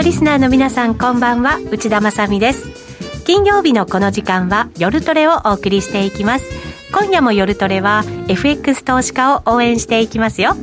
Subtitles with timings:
[0.00, 1.58] のリスナーの皆さんこんばんは。
[1.70, 2.70] 内田まさです。
[3.26, 6.46] 金曜日のこの時間は夜トレをお送りしていきます。
[6.90, 10.54] 今夜も夜トレは FX 投資家を応援していきますよ。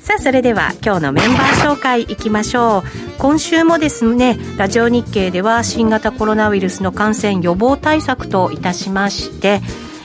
[0.00, 2.82] さあそれでは今日のメンバー紹介いきましょう。
[3.16, 9.62] 今週もですねラジオ日経では新型コロナウイルスの感染予防対策といたしまして、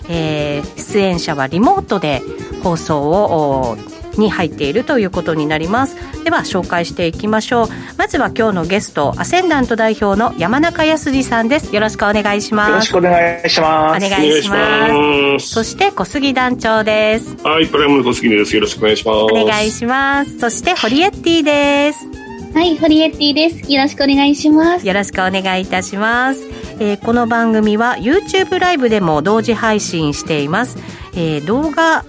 [0.07, 2.21] えー、出演者はリモートで
[2.63, 3.75] 放送を
[4.17, 5.95] に入っているということになります。
[6.23, 7.67] では紹介していきましょう。
[7.97, 11.73] まずは今日のゲストアセンダント代表の山中康二さんです。
[11.73, 12.69] よろしくお願いします。
[12.69, 14.05] よろしくお願いします。
[14.05, 15.47] お願いします。
[15.49, 17.35] そして小杉団長です。
[17.43, 18.55] はいプライムの小杉です。
[18.55, 19.17] よろしくお願いします。
[19.17, 20.39] お願いします。
[20.39, 22.23] そしてホリエッティです。
[22.53, 23.71] はい、ホリエッティです。
[23.71, 24.87] よろしくお願いします。
[24.87, 26.45] よろしくお願いいたします。
[26.79, 30.77] えー、この番組は YouTube ライブでも同時配信しています。
[31.15, 32.05] えー、動画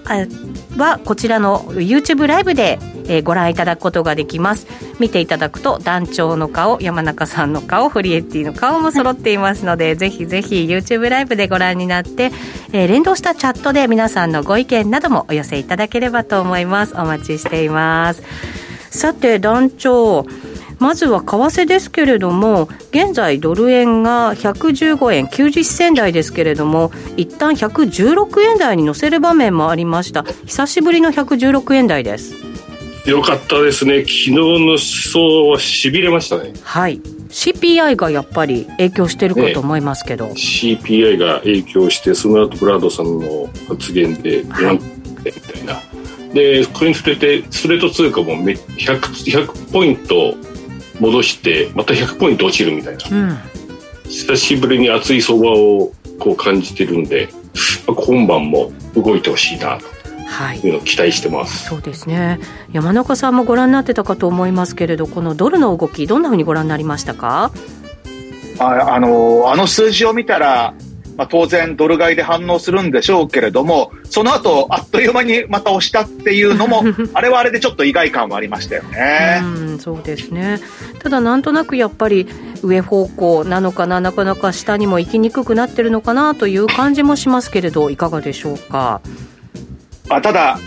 [0.77, 4.67] はこちらの YouTube ライブで、えー、ご覧いただくことができます。
[4.99, 12.31] 見ていただくと団長の顔山中さんの顔フリエッティの顔も揃っていますのでぜひぜひ YouTube ライブでご覧になって、
[12.71, 16.95] えー、連動したチャットで皆さんのご意見などもお寄せいただければと思います。
[16.95, 18.23] お待ちしています。
[18.89, 20.25] さて団長
[20.79, 30.23] まずは為替ですけれども現在ドル円が115円90銭台ですけれども一旦116円台に乗せる場面もありました。
[30.45, 32.33] 久しぶりの116円台です。
[33.05, 33.99] よかったですね。
[33.99, 36.53] 昨日の思想はしびれましたね。
[36.63, 36.99] はい。
[37.29, 44.73] CPI がやっぱり影響してるかと思いますけど、ね、CPI が影響してその後ブラードさんの発言で4
[45.25, 45.81] みたいな、は
[46.31, 50.35] い、でこれに触れてストレート通貨も 100, 100ポイント
[50.99, 53.37] 戻してまた100ポイント落ちるみたいな、うん、
[54.09, 57.29] 久しぶりに熱い相場をこう感じてるんで
[57.85, 59.85] 今晩も動いてほしいなと
[60.67, 62.39] いうのを期待してます、はい、そうですね。
[62.71, 67.51] 山中さんもご覧になってたかと思いますけれどこのドルの動きどんなふうにご覧になりましたか？
[68.59, 70.73] ああのあの数字を見たら
[71.17, 76.83] まあ、当然ドル買いで反応するんでしょうけれどもその後あっという間にまた押したっていうのも
[77.13, 79.41] あれはあれでちょっと意外感はありましたよね。
[79.43, 80.59] うんそうですね
[80.99, 82.27] ただなんとなくやっぱり
[82.63, 89.01] 上方向なのかななかなか下にも行きにくくなってるのかなという感じもしますけれどいかがでしょうか？
[90.09, 90.59] あただ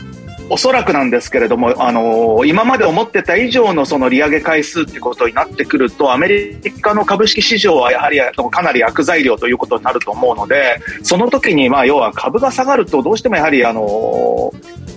[0.51, 8.19] おそらくなんですけれども、あの、今まで思ってた以上のその利上げ回数ってことになってくると、アメリカの株式市場はやはり
[8.51, 14.53] かなり悪材料ということになると思うので、その時にまあ要は株が下がると、どうしてもやはりあの、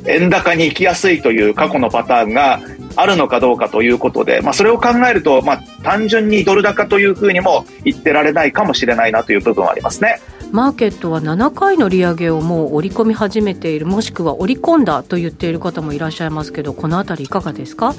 [0.06, 2.60] 円高に行きやすいという過去のパターンが
[2.96, 10.20] あるのかどうかということで、まあ、それを考えると、まあ、単純にドル高というふうにも言ってられないかもしれないなという部分はありますね。
[10.52, 17.94] マーケットは7回の利上げをもう織り込み始めているもしくは織り込んだと言っている方もいらっしゃいますけどこのあたりいかがですか？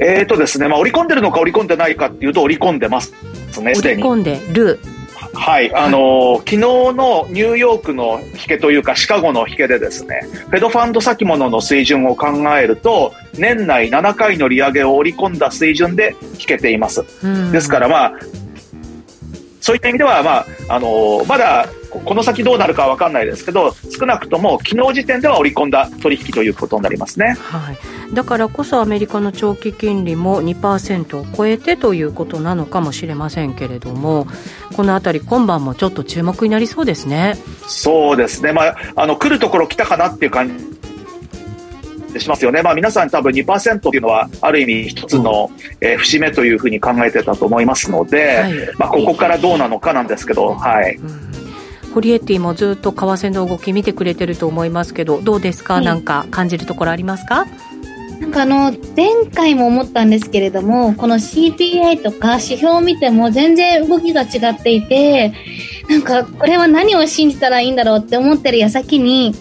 [0.00, 3.12] えーとですねまあ、織り込んでるのか織り込んでないかっていうと織り込んでます
[3.60, 4.80] ね織り込んでる。
[5.34, 17.04] はい、あのーはい、昨日のニューヨークの引けというかシカゴの引けでですねフェドファンド先物の水準を考えると年内7回の利上げを織り込んだ水準で引けています。
[17.52, 18.12] ですからまあ
[19.60, 21.66] そういった意味では、まああのー、まだ
[22.04, 27.78] この先どうなるかは分かんないですけど少なくとも昨日時点では織り込んだ取引ということになりますね、はい、
[28.14, 34.26] だからこそアメリカの長期金利も2%を超えてということなのかもしれませんけれども
[34.76, 37.36] この辺り今晩もちょっと注目になりそうですね。
[37.66, 40.48] そうですね、まあ、あの来るところ来たかなっていう感
[42.12, 42.62] じしますよね。
[42.62, 45.50] まあ皆さん多分2%っていうのはある意味一つの、
[45.80, 50.96] えー、節目というふうに考えてたと思いますので、はい、まあここからどうなのかなんですけど、はい。
[50.96, 51.33] うん
[51.94, 57.46] ホリエッティもずっと為替の動き見てくれてると思いますけどどうですか、はい、なんか感じるところありますか？
[58.20, 65.32] なんかあの前回も思ったんですけれどもこの CPI とか指標を見ても全然動きが違っていて
[65.88, 69.34] なんかこれは何を信じたらいいんだろうって思ってる矢先に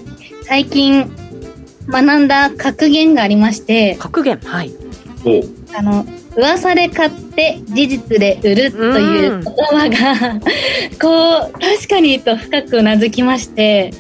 [0.44, 1.12] 最近
[1.88, 4.38] 学んだ格言がありまして格言？
[4.38, 4.72] はい。
[5.76, 10.40] あの噂で買って事実で売るという言葉が、
[11.02, 13.92] こう確かにと深くうなずきまして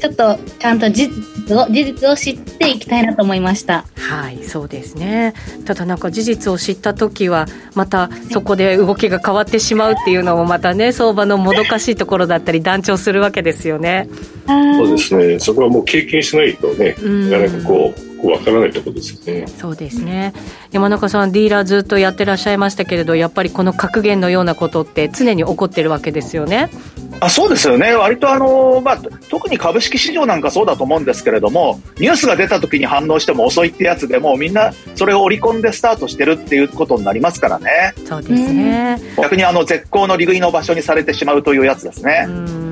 [0.00, 3.84] ちょっとちゃんと事実を事実を知っていきたいなと思いました。
[3.96, 5.34] はいそうですね。
[5.64, 14.08] ただなんか事実を知った時はまたそこで動きが変わってしまうっていうのもまたね相場のもどかしいところだったり断調するわけですよね。
[14.46, 15.38] そうですね。
[15.38, 19.46] そこはもう経験しないとねなかなかこうわからないところですよね。
[19.46, 20.32] そうですね。
[20.72, 26.70] 山中さん、ディーラーずっとやってらっしゃいましたけれど、やっぱりこの格言のようなことって常に起こってるわけですよね。
[27.20, 28.98] あそうですよね、割とあの、まあ、
[29.28, 42.26] 特に株式市場なんかそうだと思うんですけれども、ニュースが出た時に反応しても遅いってやつでも、みんなそれを織り込んでスタートしてるっていうことになりますからね、そうですね逆にあの絶好の利食いの場所にされてしまうというやつですね。
[42.28, 42.67] うん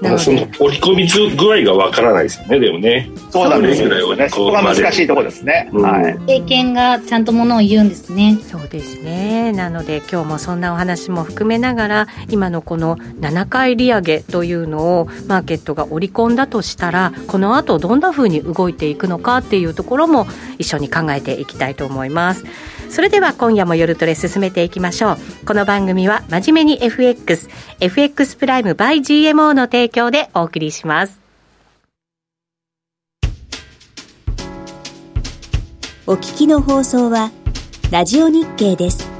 [0.00, 3.10] まあその織り込み具合がわからないですよね、でもね。
[3.30, 4.28] そうなんですよそれぐらいね。
[4.28, 5.68] そこが難しいところですね。
[5.72, 6.18] うんはい。
[6.26, 8.38] 経験がちゃんとものを言うんですね。
[8.40, 20.26] そうですねなので今日もそんなお話も含めながら今のこの7回利上げというのをマーケットが織り込んだとしたらこの後どんな風に動いていくのかっていうところも
[20.58, 22.44] 一緒に考えていきたいと思います
[22.90, 31.20] それでは今夜も夜トレ進めていきましょうこの番組は真面目に FXFX プライム by GMO の提供でお送りします
[36.06, 37.30] お聞きの放送は
[37.92, 39.19] ラジオ日経です。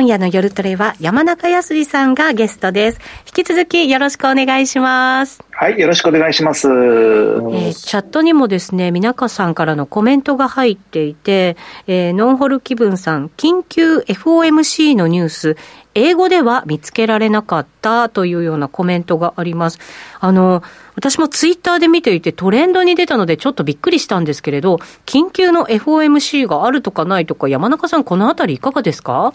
[0.00, 6.68] 今夜の夜トレは山中康さんがゲストです引き続きよろしくお願いしますはい、よろしくお願いします。
[6.68, 15.56] えーチャットにもですね、皆中さんからのコメントが入っていて、えーノンホル気分さん、緊急 FOMC のニュース、
[15.94, 19.78] 英語では見つけられなかったというようなコメントがあります。
[20.20, 20.62] あの、
[20.94, 24.76] 私もツイッターで見ていてトレンドに出たのでちょっとびっくりしたんですけれど、
[25.06, 29.32] 緊急の FOMC があるとかないとか、山中さんこのあたりいかがですか？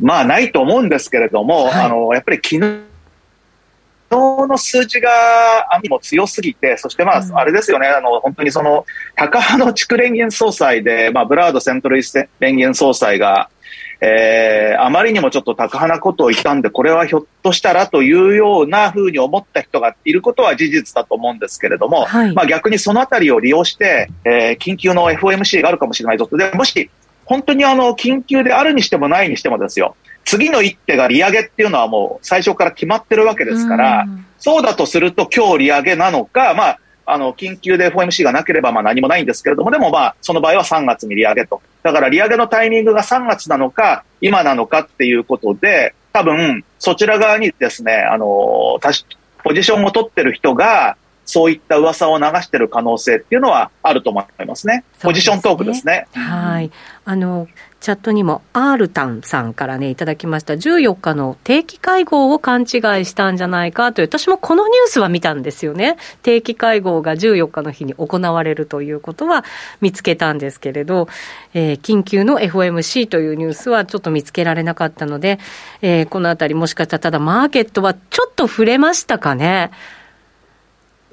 [0.00, 1.84] まあ、ないと思うんですけれども、はい。
[1.84, 2.60] あの、やっぱり昨日、
[4.10, 5.10] 昨日の数字が
[5.74, 7.38] 網も強すぎて、そしてまあ、うん。
[7.38, 13.50] あれですよね、あの、本当にその、高派の地区連銀総裁で、まあ、ブラードセントルイス連銀総裁が、
[14.02, 22.34] えー、あまりにもちょっと高派なことを言ったんで、これはひょっとしたらというようなふうに思った人がいることは事実だと思うんですけれども、はい。
[22.34, 26.36] まあ逆にそのあたりを利用して、えー緊急の FOMC があるかもしれないぞと。
[26.36, 26.90] で、もし、
[27.24, 34.26] 本当にあの、緊急であるにしてもないにしてもですよ、次の一手が利上げっていうのはもう最初から決まってるわけですから、うん。
[34.38, 41.60] そうだとすると今日利上げなのか、まあ、あの、緊急で FOMC がなければまあ何もないんですけれども、でもまあ、その場合は3月に利上げと。
[41.82, 49.06] だから利上げのタイミングが3月なのか、今なのかっていうことで、多分、そちら側にですね、あの、たし
[49.42, 54.84] ポジションを取ってる人が、そういった噂を流してる可能性っていうのはあると思いますね。
[54.94, 56.08] すねポジショントークですね。
[56.12, 56.72] はい。
[57.04, 57.46] あの、
[57.80, 60.52] チャットにも、アールタンさんからね、いただきました。
[60.52, 62.68] 14日の定期会合を勘違い
[63.06, 65.96] したんじゃないかという、私もこのニュースは見たんですよね。
[66.22, 69.44] 定期会合が14日の日に行われるということは
[69.80, 71.08] 見つけたんですけれど、
[71.54, 75.38] えー緊急の FOMC というニュースはちょっと見つけられなかったので、
[75.80, 79.70] えーこのあたりもしかしたらただマーケットはちょっと触れましたかね？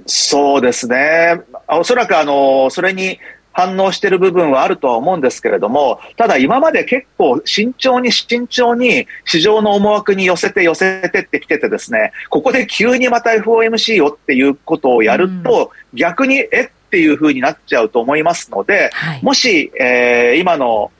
[0.06, 1.42] そうですね。
[1.68, 3.20] おそらくあの、それに
[3.58, 19.24] 反応している部分はあるとは思うんですけれども、ただ今まで結構慎重に慎重に市場の思惑に寄せて寄せてってきててですね、ここで急にまた FOMC をっていうことをやると、逆にえっていう風になっちゃうと思いますので、はい。
[19.24, 20.92] もし、えー今の、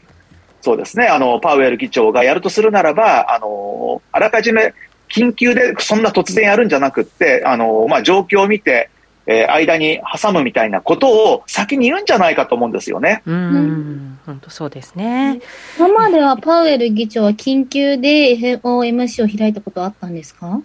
[0.62, 4.74] そうですね、あの、パウエル議長がやるとするならば、あの、あらかじめ
[5.10, 8.90] 緊急でそんな突然やるんじゃなくって、あの、まあ、状況を見て、
[9.28, 13.22] えー間に挟むみたいなことを先に言うんじゃないかと思うんですよね。
[13.26, 15.42] うーん、本当そうですね。
[15.78, 20.62] 今まではパウエル議長は緊急で FOMC を開いたことはあったんですか？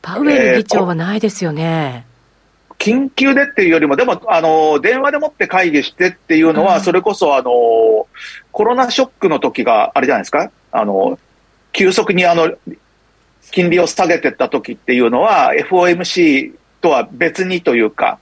[0.00, 2.06] パウエル議長はないですよね。
[2.78, 8.06] 緊急でっていうよりも、でも、あの、電話でもって会議してっていうのは、うんそれこそ、あの、
[8.52, 11.18] コロナショックの時が、あれじゃないですか、あの、
[11.72, 12.52] 急速にあの、
[13.50, 16.52] 金利を下げてった時っていうのは、FOMC
[16.88, 18.18] とは別にというか、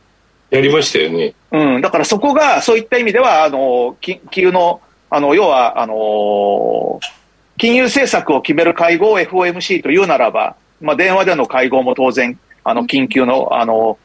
[0.51, 1.35] やりましたよね。
[1.53, 4.81] うん、だからそこが、そういった意味では、あの、緊急の、
[5.11, 7.01] あの、要は、あの、
[7.59, 13.99] 金融政策を決める会合を FOMC というならば、まあ、電話での会合も当然、あの、緊急の、あの、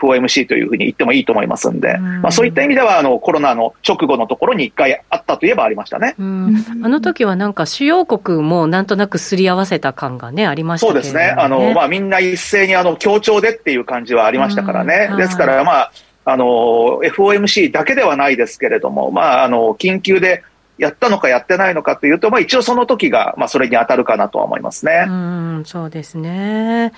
[0.00, 6.14] FOMC というふうに言ってもいいと思いますんで、んまあ、そういった意味ではあのコロナの直後のところに一回あったといえばありましたね。
[6.18, 11.34] あの時はなんか主要国もなんとなくすり合わせた感がね、ありました、ね、そうですね。
[11.36, 15.10] あの、まあみんな一斉にあの協調でっていう感じはありましたからね。
[15.16, 15.92] ですからまあ、
[16.24, 16.44] あの、
[17.02, 20.44] FOMC だけではないですけれども、まあ、あの、緊急で
[20.76, 25.06] やったのかやってないのかというと、まあ、一応その時が、まあ、それに当たるかなとは思いますね。
[25.08, 26.92] うん、そうですね。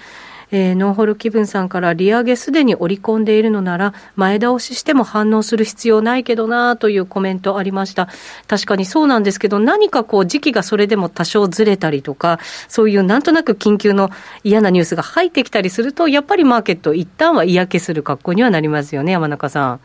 [0.53, 8.09] えー、ノーホル気分さんから利上げすでに織り込んでいるのなら前倒ししても反応する必要ないけどなというコメントありました
[8.47, 12.39] 確かにそうなんですけど何かこう時期がそれでも多少ずれたりとか
[12.69, 14.11] そういうなんとなく緊急の
[14.45, 19.81] 嫌なニュースが入ってきたりするとやっぱりマーケット一旦は嫌気する格好にはなりますよね山中さん。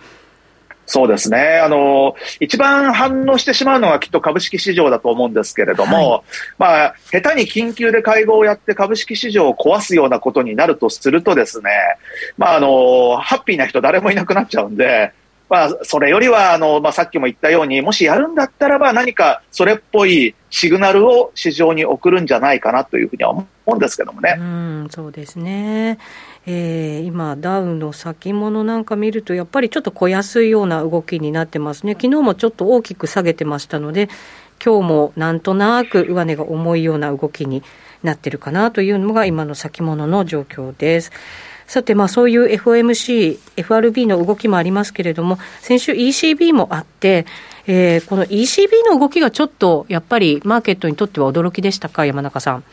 [0.86, 1.60] そうですね。
[1.63, 6.22] あの、一番反応してしまうのがきっと株式市場だと思うんですけれども、はい、
[6.58, 11.72] まあ、下手に緊急で会合をやって株式市場を壊すようなことになるとするとですね、
[12.38, 15.13] まあ、あの、ハッピーな人誰もいなくなっちゃうんで、
[15.50, 24.36] まあ、それよりは、あの、まあ、さっきも言ったように、もしやるんだったらば何かそれっぽいシグナルを市場に送るんじゃないかなというふうには思うんですけどもね。
[24.39, 26.00] うん、そうですね。
[26.48, 34.10] えー、今、ダウンの先物なんか見ると、やっぱりちょっと小安いような動きになってますね、昨日もちょっと大きく下げてましたので、
[34.64, 37.64] 今日もなんとなく上値が重いような動きに
[38.04, 41.12] なってるかなというのが今の先物の状況です。
[41.68, 47.25] さて、まあそういう FOMC、FRB の動きもありますけれども、先週 ECB もあって、
[47.66, 52.64] えー、この ECB の動きがちょっとやっぱりマーケットにとっては驚きでしたか、山中さん。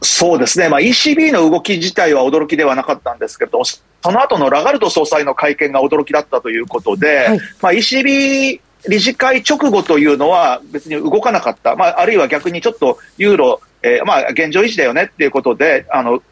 [0.00, 3.80] そうですね、まあ、ECB の動き自体は驚きではなかったんですけど、そ
[4.10, 16.22] の後のラガルド総裁の会見が驚きだったということで、はい、まあ、ECB 理事会直後というのは別に動かなかった、まあ、あるいは逆にちょっとユーロ、えー、まあ、現状維持だよねっていうことで、あの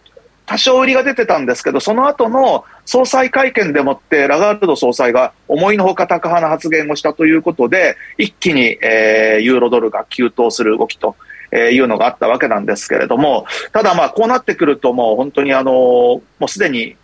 [0.46, 11.14] 多少売りが出てたんですけど、その後の総裁会見でもって、ラガールド総裁が思いのほか高派な発言をしたということで、一気に、えー、ユーロドルが急騰する動きと
[11.52, 16.96] えいうのがあったわけなんですけれども、ただまあこうなってくるともう本当にあの、もうすでに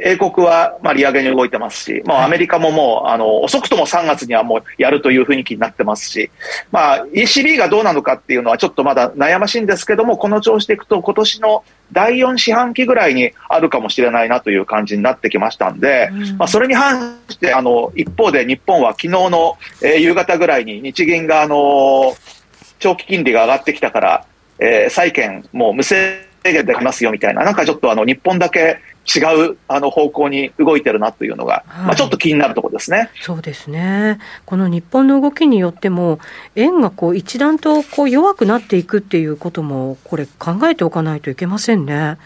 [0.00, 6.30] 英国はまあ利上げに動いてますし、もうアメリカももうあの遅くとも3月にはもうやるという雰囲気になってますし、
[6.70, 22.37] まあ、ECB がどうなのかっていうのはちょっとまだ悩ましいんですけども、この調子でいくと今年の第4四半期ぐらいにあるかもしれないなという感じになってきましたんで、まあ、それに反してあの一方で日本は昨日の、えー、夕方ぐらいに日銀があのー
[22.78, 24.24] 長期金利が上がってきたから、
[24.58, 29.20] えー、債券もう無制限できますよみたいな、なんかちょっとあの日本だけ違
[29.50, 33.10] うあの方向に動いてるなというのが、はい、まあ、ちょっと気になるところですね。
[33.22, 36.18] そうですね、この日本の動きによっても、
[36.56, 42.16] 円がこう一段とこう弱くなっていくっていうことも、これ、考えておかないといけませんね。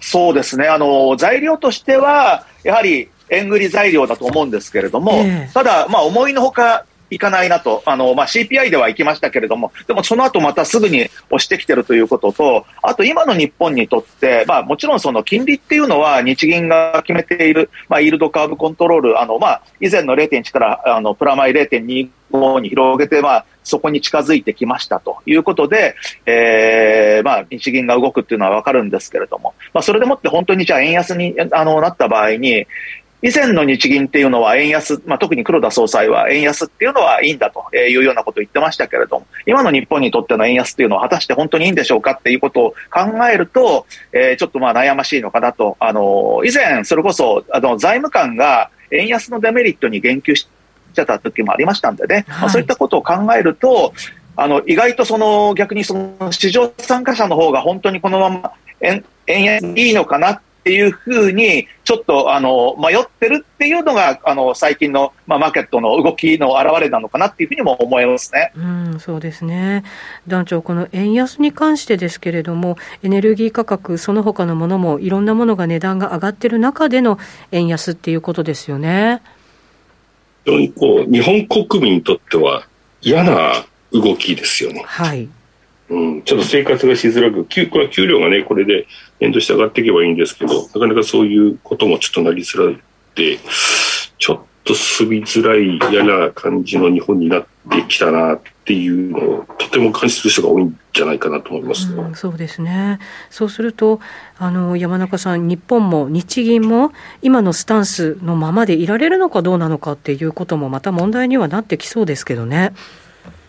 [0.00, 0.68] そうですね。
[0.68, 32.66] あの材料としては、やはり円売り材料だと思うんですけれども、えー、ただ、まあ、思いのほか、いかないなと、あのまあ、CPI では行きましたけれども、でもその後またすぐに押してきてるということと、あと今の日本にとって、まあ、もちろんその金利っていうのは日銀が決めている、まあ、イールドカーブコントロール、あのまあ、以前の0.1からあのプラマイ0.25に広げて、まあ、そこに近づいてきましたということで、えーまあ、日銀が動くっていうのは分かるんですけれども、まあ、それでもって本当にじゃあ円安にあのなった場合に、
[33.26, 45.76] 以前の日銀っていうのは円安、まあ、特に黒田総裁は円安っていうのはいいんだというようなことを言ってましたけれども、今の日本にとっての円安っていうのは果たして本当にいいんでしょうかっていうことを考えると、えー、ちょっとまあ悩ましいのかなと。
[45.80, 50.46] あの、以前、それこそ、あの、財務官が円安のデメリットに言及し
[50.94, 53.92] てた時もありましたんでね、はい、まあ、そういったことを考えると、
[54.36, 68.50] あの、意外とその逆にその市場参加者の方が本当にこのまま円円安いいのかなっていうふうに、ちょっとあの迷ってるっていうのが、あの最近の、まあ、マーケットの動きの表れなのかなっていうふうにも思いますね。
[68.56, 69.84] うん、そうですね。
[70.26, 77.20] 団長、この円安に関してですけれども、エネルギー価格、その他のものも、いろんなものが値段が上がってる中での
[77.52, 79.22] 円安っていうことですよね。
[80.46, 82.66] 非常にこう、日本国民にとっては
[83.02, 84.82] 嫌な動きですよね。
[84.84, 85.28] はい。
[85.88, 88.88] うん、ちょっと生活がしづらく、給これは給料がね、これで
[89.20, 92.80] 円として上がっていけばいいんですけど、なかなかそういうこともちょっとなりづらい
[93.14, 93.38] で、
[94.18, 102.98] ちょっと住みづらい嫌な感じの日本になってきたなっていうのをとても感じる人が多いんじゃないかなと思います、うん、そうですね。
[103.30, 104.00] そうすると、
[104.38, 106.92] あの、山中さん、日本も日銀も
[107.22, 112.72] 今のスタンスのままでいられるのかどうなのかっていうこともまた問題にはなってきそうですけどね。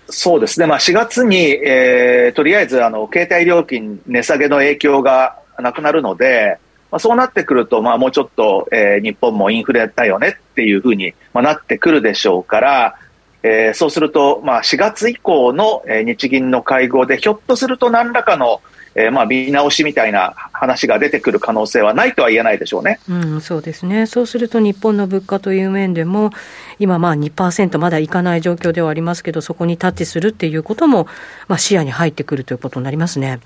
[0.10, 6.60] そうですね、まあ、4月に、えー、とりあえずあの携帯料金値下げの影響がなくなるので、
[6.92, 12.96] まあ、そうなってくると、まあ、もうちょっと、えー、日本もインフレだよねっていうふうに、まあ、なってくるでしょうから、
[13.44, 18.62] えー、そうすると、まあ、4月以降の、えー、日銀の会合でひょっとすると何らかの、
[18.96, 23.00] えー、まあ見直しみたいな話が出てくる可能性はないとは言えないでしょうね。
[23.08, 24.08] うん、そうですね。
[24.08, 26.32] そうすると日本の物価という面でも、
[26.80, 31.08] 今まあ2%まだいかない状況ではありますけど、そこにタッチするっていうことも、
[31.48, 33.40] まあ視野に入ってくるということになりますね。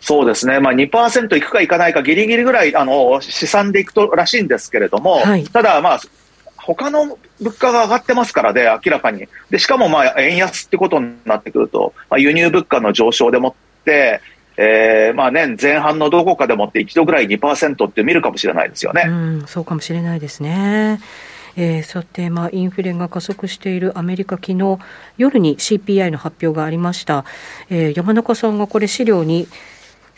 [0.00, 6.00] そうですね、まあ、2%いくかいかないか、ぎりぎりぐらいあの試算でいくとらしいんですけれども、はい、ただ、まあ、
[6.56, 9.26] 他の物価が上がってますからね、明らかに。
[9.50, 14.20] でしかもまあ円安ってことになってくると、まあ、輸入物価の上昇でもって、
[14.58, 19.04] えー、まあ年前半のどこかでもって一度ぐらい2%って見るかもしれないですよね。
[19.06, 21.00] うん、そうかもしれないですね。
[21.56, 24.78] えー、さて、まあ、インフレが加速しているアメリカ、昨日
[25.16, 27.24] 夜に CPI の発表がありました、
[27.68, 29.48] えー、山中さんがこれ、資料に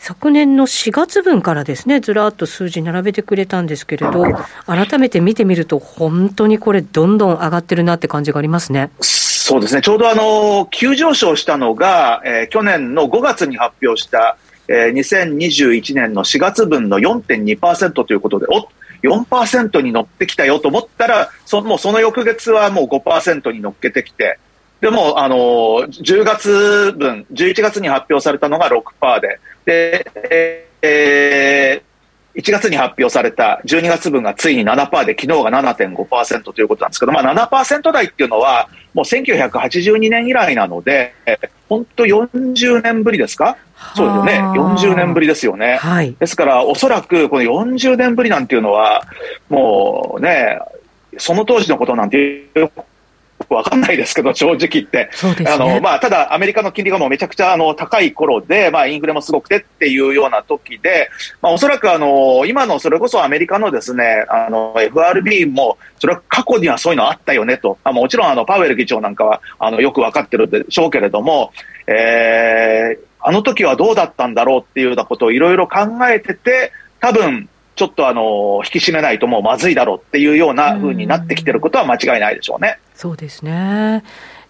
[0.03, 4.23] 昨年の4月分からですね、ずらっと数字並べてくれたんですけれど、
[4.65, 8.89] 改めて見てみると、本当にこれ、どんどん上がってるなって感じがありますね。
[9.01, 18.63] そうですね、ちょうどあの急上昇したのが、えー、去年の5月に発表した、えー、2021年の4月分の4.2%ということで、おっ
[19.03, 24.39] 4%に乗ってきたよと思ったら、そもうその翌月はもう5%に乗っけてきて、
[24.81, 30.05] でも、あの10月分、11月に発表されたのが6%で、で、
[30.81, 41.13] えー、1月に発表された12月分がついに7%で、昨日が7.5%ということなんですけど、まあ、7%台っていうのは、もう1982年以来なので、
[41.69, 43.57] 本当40年ぶりですか？
[43.95, 44.39] そうですよね。
[44.59, 45.77] 40年ぶりですよね。
[45.77, 49.03] はい、ですから、おそらくこの40年ぶりなんていうのは、
[49.49, 50.59] もうね、
[51.17, 52.49] その当時のことなんて
[53.55, 55.09] わかんないですけど、正直言って。
[55.43, 61.09] ね、あの、まあ、ただ、アメリカの金利がもうめちゃくちゃ、あの、高い頃で、まあ、インフレもすごくてっていうような時で、
[61.41, 67.77] まあ、おそらく、あの、今の、それこそアメリカのですね、あの、FRB も、それは過去にはそういうのあったよねと。
[67.83, 71.51] あもちろん、あの、パウエル議長なんかは、あの、よくわかってるでしょうけれども、
[71.87, 82.77] えー、あの時はどうだったんだろうっていうようなことをいろいろ考えてて、多分、ちょっとあの引き締めないともうまずいだろうっていうようなふうになってきてることは間違いないでしょうね。
[82.90, 84.03] うそうですね。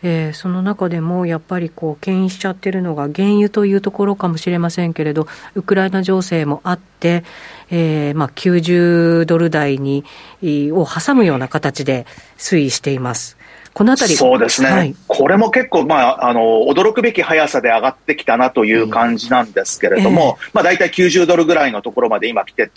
[0.03, 7.23] えー、その中でもやっぱりこう牽引しちゃってるのが原油というところかもしれませんけれど、ウクライナ情勢もあって、
[7.69, 10.03] えー、まあ90ドル台に
[10.43, 12.05] を挟むような形で
[12.37, 13.37] 推移しています。
[13.73, 22.69] このあたりそうですね、はい、これも結構、まあ、あの驚くべき速さで上がってきたなという感じなんですけれども、うんえー、まあ、大体90ドルぐらいのところまで今来て、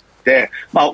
[0.71, 0.91] まあ、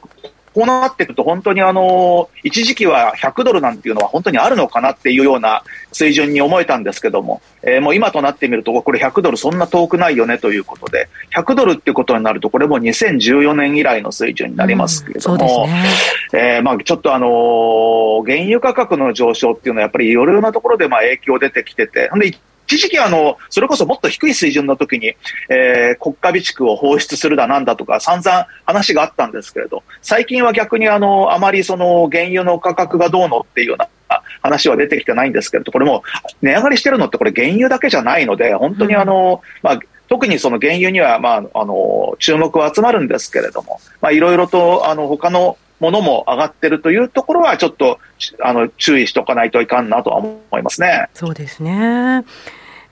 [0.54, 15.86] こうなっていくと本当にあの、一時期は100ドルなんていうのは本当にあるのかなっていうような水準に思えたんですけども、えー、もう今となってみると、これ100ドルそんな遠くないよねということで、100ドルってことになると、これも2014年以来の水準になりますけれども、うん、ね、
[16.34, 22.38] えー、まあちょっとあのー、原油価格の上昇っていうのはやっぱりいろいろなところでまあ影響出てきてて、で
[22.72, 25.16] 一時期あの、それこそもっと低い水準の時に、
[25.50, 33.90] えー、国家備蓄を放出するだなんだとか散々話があったんですけれど、最近は逆にあの、あまりその原油の価格がどうのっていうような
[34.42, 36.04] 話は出てきてないんですけれど、これも
[36.42, 48.00] 値上がりしてるのってこれ原油だけじゃないので、本当にあの、うん、まあ、特にその原油には、まあ、あの、注目は集まるんですけれども、まあ、いろいろと、あの、他のものも上がってるというところは、ちょっと、
[48.42, 51.08] あの、注意しておかないといかんなとは思いますね。
[51.14, 52.24] そうですね。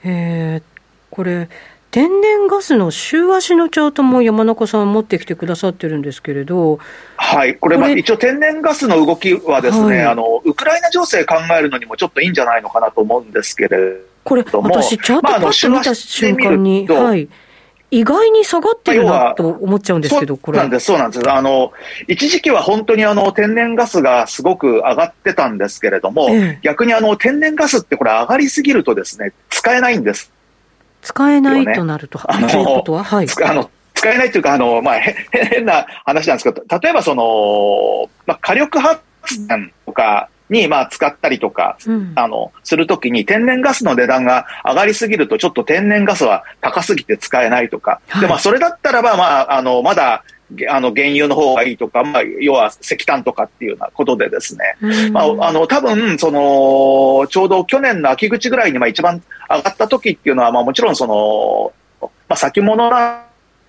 [0.04, 0.62] えー、
[1.10, 1.48] これ、
[1.90, 6.78] 天然ガスの週足のチャートも山中さん持ってきてくださってるんですけれど。
[7.16, 7.56] はい。
[7.56, 14.00] これ、まあ、一応天然ガスの動きはですね、はい、あの、ウクライナ情勢考えるのにもちょっといいんじゃないのかなと思うんですけれども。
[14.22, 17.28] これ、私、チャートパッと見た瞬間に、まあ、はい。
[17.90, 20.58] 意外に下がってるなと思っちゃうんですけど、これ。
[20.58, 21.30] そうなんです、そうなんです。
[21.30, 21.72] あの、
[22.06, 30.30] 一時期は本当にあの、天然ガスがすごく上がってたんですけれども、ええ、逆にあの、天然ガスってこれ上がりすぎるとですね、使えないんです。
[31.02, 33.26] 使えないとなると、あの、ということは、はい。
[33.44, 35.00] あの使えないというか、あの、まあ、
[35.32, 39.02] 変な話なんですけど、例えばその、まあ、火力発
[39.46, 50.24] 電とか、に、まあ、使ったりとか、うん、あの、するときに天然ガスの値段が上がりすぎると、ちょっと天然ガスは高すぎて使えないとか、はい、で、まあ、それだったらば、まあ、あの、まだ、
[50.68, 63.22] あの、原油の方がいいとか、まあ、要は石炭とかっていうようなことでですね、うん、まあ、あの、多分、その、ちょうど去年の秋口ぐらいに、まあ、一番上がった時っていうのは、まあ、もちろんその、まあ、先物なん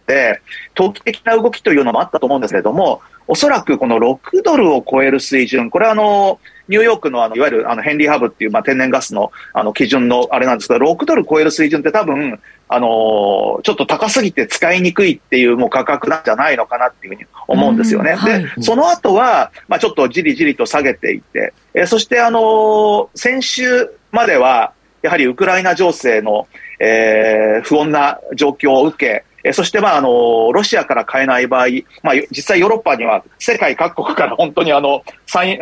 [0.08, 0.42] で、
[0.74, 6.40] 投機的な動きというのもあったと思うんですけれども、おそらくこの6ドルを超える水準、これはあの、
[6.72, 18.14] ニューヨークのあのいわゆるあのヘンリーハブっていう、まあ、天然ガスのあの基準のあれなんですけど、6ドル超える水準って多分、あのちょっと高すぎて使いにくいっていうもう価格なんじゃないのかなっていうふうに思うんですよね。
[18.14, 26.48] はい、で、その後は、まあ、ちょっとじりじりと下げていて、えー、そしてあの先週までは、やはりウクライナ情勢の、
[26.80, 31.68] えー、不穏な状況を受け、えそして、まあ、あの、ロシアから買えない場合、
[32.04, 35.04] まあ、実際ヨーロッパには世界各国から本当にあの、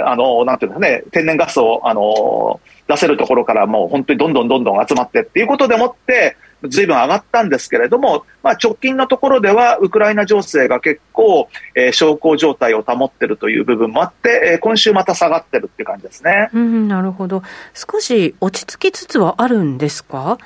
[0.06, 6.36] あの、なんていうんですかね、天然ガスを、あの、出せるところからもう本当にどんどんどんどん集まってっていうことでもって、
[6.68, 16.50] ずいぶん上がったんですけれども、まあ、直近のところでは、ウクライナ情勢が結構、えー、小康状態を保っているという部分もあって、えー、今週また下がってるって感じですね。
[16.54, 17.44] うん、なるほど。
[17.74, 20.38] 少し落ち着きつつはあるんですか？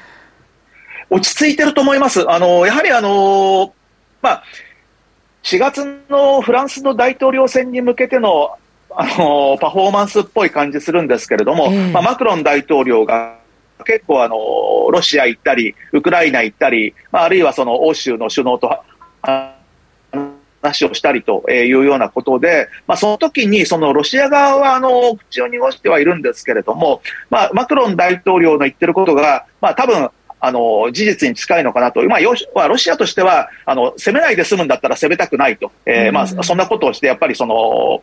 [1.09, 2.29] 落ち着いてると思います。
[2.29, 3.73] あの、やはりあの、
[4.21, 4.43] まあ、
[5.43, 8.57] 4月のフランスの大統領選に向けての、
[8.89, 13.37] あの、パフォーマンスっぽい感じするんですけれども、えー、まあ、マクロン大統領が
[13.85, 14.35] 結構あの、
[14.91, 18.69] ロシア行ったり、ウクライナ行ったり、まあ、あるいはその欧州の首脳と
[20.63, 30.09] 話をしたりというようなことで、まあ、その時にそのロシア側はあの口を濁してはいるんですけれども、まあ、マクロン大統領の言ってることが、まあ、多分
[30.45, 32.03] あの、事実に近いのかなと。
[32.03, 35.71] まあ、ロシアとしては、あの、攻めないで済むんだったら攻めたくないと。
[35.85, 38.01] えー、まあ、そんなことをして、やっぱりその、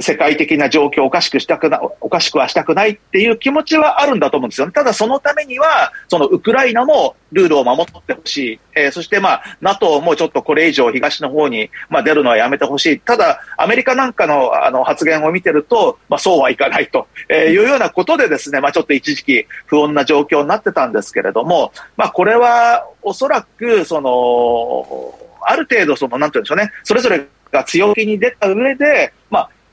[0.00, 8.60] 世界的な状況をおかしくしたくな、おかしくはしたくないっていう気持ちはあるんだと思うんですよ、ただそのためには、そのウクライナもルールを守ってほしい。
[8.74, 13.00] えー、そしてまあ、NATO もちょっとこれ以上東の方に、まあ、出るのはやめてほしい。
[13.00, 29.12] ただ、アメリカなんかのあの発言を見てると、まあ、そうはいかないと、えー、いうようなことでですね、まあ、ちょっと一時期不穏な状況になってたんですけれども、まあ、これはおそらく、その、ある程度、その、なんていうんでしょうね、それぞれが強気に出た上で、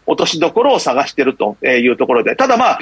[0.06, 2.80] 落としどころを探しているというところで、ただまあ、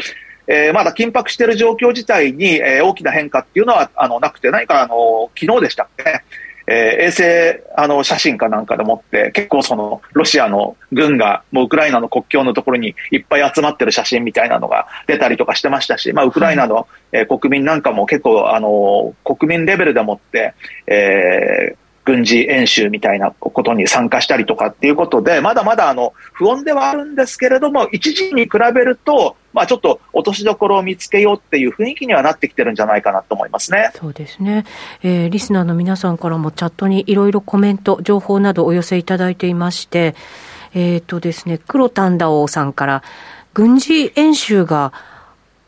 [0.47, 6.21] えー、まだ緊迫している状況自体に、えー、大きな変化っていうのはあのなくて、何かあの昨日でしたっけ、
[6.65, 20.53] えー、衛星あの写真かなんかでもって、結構そのロシアの軍がもうウクライナの国境のところにいっぱい集まってる写真みたいなのが出たりとかしてましたし、まあ、ウクライナの、はい、えー、国民なんかも結構あの国民レベルでもって、
[20.87, 33.91] えー、軍事演習みたいなことに参加したりとかっていうことで、まだまだあの不穏ではあるんですけれども、一時に比べると、まあ、ちょっと落としどころを見つけようっていう雰囲気にはなってきてるんじゃないかなと思いますね。
[33.95, 34.65] そうですね。
[35.03, 40.15] えー、リスナーの皆さんからもチャットにいろいろコメント、情報などお寄せいただいていまして、
[40.73, 43.03] えっ、ー、とですね、黒丹ダオさんから、
[43.53, 44.91] 軍事演習が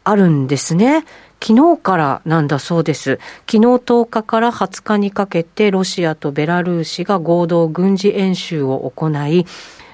[0.03, 1.05] あるんですね。
[1.47, 3.19] 昨日からなんだそうです。
[3.41, 9.45] 昨日10日から20日にかけてロシアとベラルーシが合同軍事演習を行い、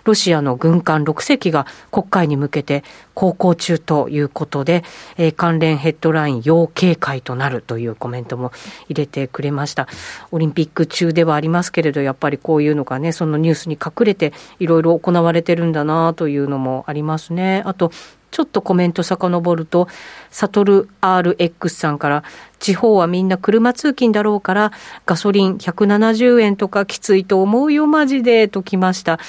[0.05, 4.85] ロシアの軍艦6隻が国会に向けて航行中ということで、
[5.17, 8.53] えー、関連ヘッドライン要警戒となるというコメントも
[8.87, 9.89] 入れてくれました。
[10.31, 17.61] オリンピック中ではありますけれど、やっぱりこういうのがね、そのニュースに隠れていろいろ行われてるんだなというのもありますね。
[17.65, 17.91] あと、
[18.31, 19.87] ちょっとコメント遡ると、
[20.29, 22.23] サトル RX さんから、
[22.59, 24.71] 地方はみんな車通勤だろうから、
[25.05, 29.19] ガソリン170円とかきついと思うよ、マジで、ときました。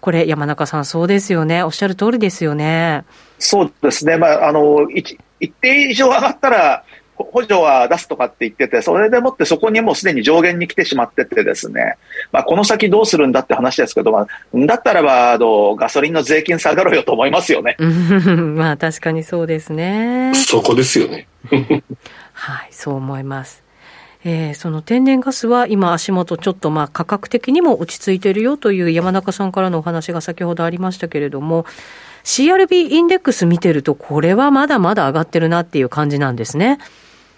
[0.00, 1.62] これ、山中さん、そうですよね。
[1.62, 3.04] おっしゃる通りですよね。
[3.38, 4.16] そうですね。
[4.16, 5.18] まあ、あの、一
[5.60, 6.84] 定以上上がったら、
[7.24, 11.96] 補助は出すとかって言ってて、それでもってそこにもうすでに上限に来てしまっててですね、
[12.32, 14.26] まあ、この先どうするんだって話ですけど、まあ、
[14.66, 17.76] だったらばあのガソリンの税金下がろうよと思いますよね。
[18.56, 20.32] まあ確かにそうですね。
[20.34, 21.26] そこですよね。
[22.32, 23.64] はい、そう思います。
[24.24, 31.66] えー、その天然ガスは今足元ちょっとまあ価格的にも落ち着いているよという山中さんからのお話が先ほどありましたけれども、
[32.24, 36.78] CRB インデックス見てるとこれはまだまだ上がってるなっていう感じなんですね。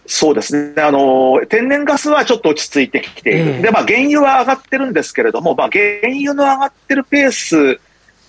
[0.06, 0.82] そうですね。
[0.82, 3.38] あの、天然ガスはちょっと落ち着いてきている。
[3.38, 7.80] えー、で、まあ、原油は上がってるんですけれども、まあ、原油の上がってるペース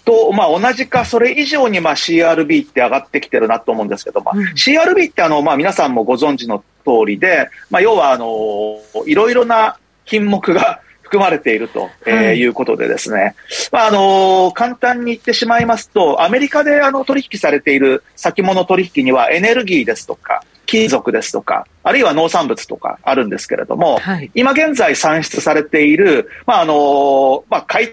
[0.06, 10.82] と、まあ、同じか、それ以上に、まあ、CRB って上がってきてるなと思うんですけど、まあ、うん、CRB って、あの、まあ、皆さんもご存知の通りで、まあ、要は、あの、いろいろな品目が
[11.12, 13.36] 含まれていると、えー、いうことでですね、
[13.74, 27.88] まあ、あの、簡単に言ってしまいますと、アメリカであの取引されている先物取引にはエネルギーですとか、金属ですとか、あるいは農産物とかあるんですけれども、はい、今現在算出されている、まあ、あの、まあ、買い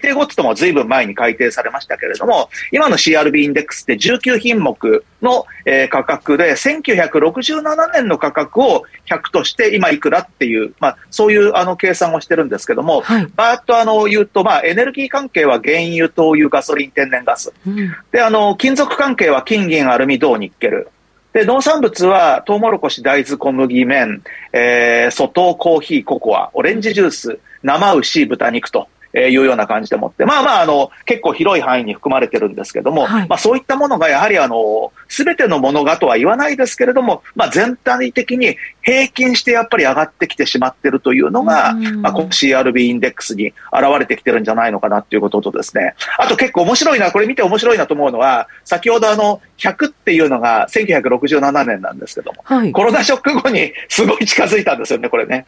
[0.00, 17.52] 定後ってもずいぶん前に改定されましたけれども、今の CRB インデックスって19品目の、えー、価格で、1967年の価格を100として今いくらっていう、まあ、そういうあの計算をしてるんですけども、はい、バーッとあの言うと、まあ、エネルギー関係は原油、灯油、ガソリン、天然ガス。
[17.66, 20.88] うん、で、あの、金属関係は金、銀、アルミ、銅、ニッケル。
[21.34, 28.86] で、農産物は、トウモロコシ、大豆、小麦、麺、えー、粗糖、コーヒー、ココア、オレンジジュース、生牛、豚肉と。
[29.14, 43.54] えいうような感じでもって、まあまあ、あの、結構広い範囲に含まれてるんですけども、はい、まあそういったものがやはりあの、すべてのものがとは言わないですけれども、まあ全体的に平均してやっぱり上がってきてしまってるというのが、まあ、この CRB インデックスに現
[43.98, 55.46] れてきてるんじゃないのかなっていうこととですね、あと結構面白いな、これ見て面白いなと思うのは、先ほどあの、100っていうのが1967年なんですけども、はい、コロナショック後にすごい近づいたんですよね、これね。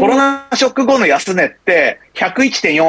[0.00, 2.00] コロナショック後の安値って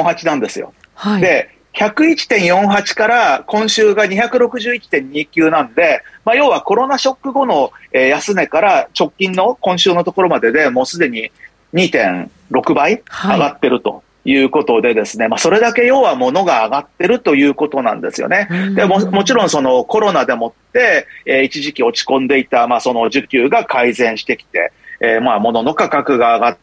[0.04, 0.72] 101.48なんですよ。
[0.94, 11.30] はい、で、101.48から今週が261.29なんで、まあ、要はコロナショック後の安値から直近の今週のところまででもうすでに
[11.74, 14.02] 2.6倍上がってると。
[14.28, 18.48] いうことでですね、まあ、それだけ要は物が上がってるということなんですよね。
[18.74, 26.58] でも、もちろんそのコロナでもって、えー、一時期落ち込んでいた、まあ、その需給が改善してきて、えー、まあ、物の価格が上がっ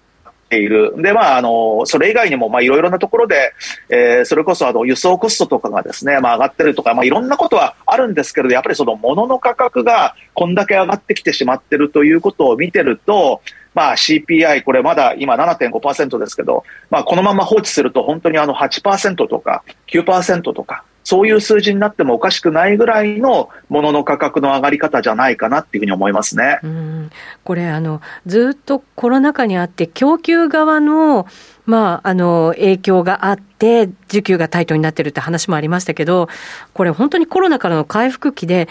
[0.53, 0.93] ている。
[0.97, 3.53] で、まあ、あの、それ以外にも、まあ、いろいろなところで、
[3.89, 13.41] えー、それこそ、あの、輸送コストとかがですね、まあ、上がってるとか、まあ、いろんなことはあるんですけれど、やっぱりその物の価格がこんだけ上がってきてしまってるということを見てると、
[13.73, 26.59] まあ CPI、これまだ今7.5%ですけど、まあこのまま放置すると本当にあの8%とか9%とか、そういう数字になってもおかしくないぐらいのものの価格の上がり方じゃないかなっていうふうに思いますね。
[26.63, 27.09] うん
[27.43, 31.27] これあの、ずっとコロナ禍にあって、供給側の
[31.65, 36.27] まあ、あの、影響があって、需給がタイトになってるって話もありましたけど、
[36.73, 38.67] これ本当にコロナからの回復期で、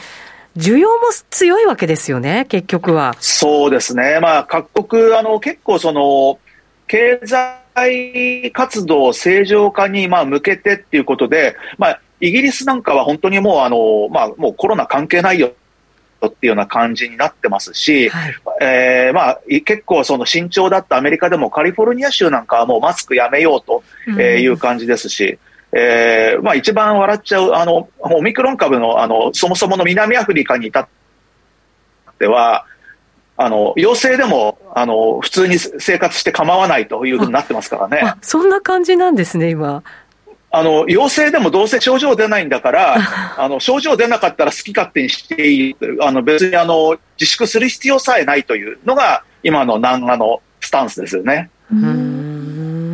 [0.56, 3.14] 需要も強いわけですよね、結局は。
[3.18, 4.18] そうですね。
[4.20, 6.38] まあ、各国、あの、結構その、
[6.86, 15.52] 経済活動正常化に、まあ、向けてっていうことで、まあ、イギリスなんかは本当にもう、あの、まあ、もうコロナ関係ないよ
[16.24, 23.82] っていうような感じになってますし、はい、えー、まあ、結構その慎重だったアメリカでもカリフォルニア州なんかはもうマスクやめようと
[24.20, 25.38] いう感じですし、
[25.72, 30.86] うん、えー、まあ一番笑っちゃう、あの、オミクロン株の、あの、そもそもの南アフリカに至っ
[32.20, 32.66] ては、
[33.36, 38.14] あの、陽性でも、あの、普通に生活して構わないというふうになってますからね。
[38.20, 39.82] そんな感じなんですね、今。
[40.54, 42.96] あの、陽性でもどうせ症状出ないんだから、
[43.38, 45.76] あの、症状出なかったら好き勝手にしていい。
[46.00, 51.48] あの、別にあの、自粛する必要さえないというのが、今の南アのスタンスですよね。
[51.72, 52.92] うん。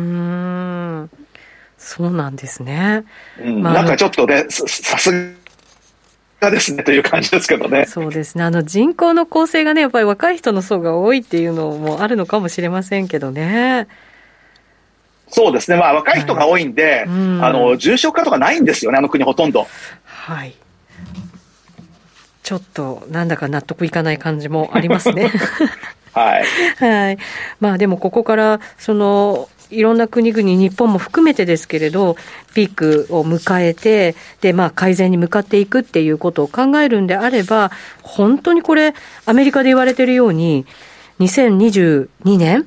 [1.77, 3.03] そうなんですね。
[3.43, 5.35] うん、まあ、なんかちょっとね、さす
[6.39, 7.85] がですねという感じですけどね。
[7.85, 8.43] そうですね。
[8.45, 13.87] あの人口の構成がね、やっぱり若い人の層が多いっていうのもあるのかもしれませんけどね。
[15.31, 17.45] そうですね、まあ、若い人が多いんで、はい、ん。
[17.45, 19.67] あの重症化とかないんですよね、あの国、ほとんど。
[20.05, 20.55] はい、
[22.43, 25.31] ちょっとなんだか納得いかない感じもありますね。
[26.13, 26.43] はい、
[26.79, 27.17] はい。
[27.59, 32.15] まあ、でもここからそのいろんな国々、日本も含めてですけれど、
[32.53, 40.65] ピークを迎えて、で、まあ、改善に向かっていくっていうことを考えるんであれば、本当にこれ、アメリカで言われているように、
[41.19, 42.65] 2022年、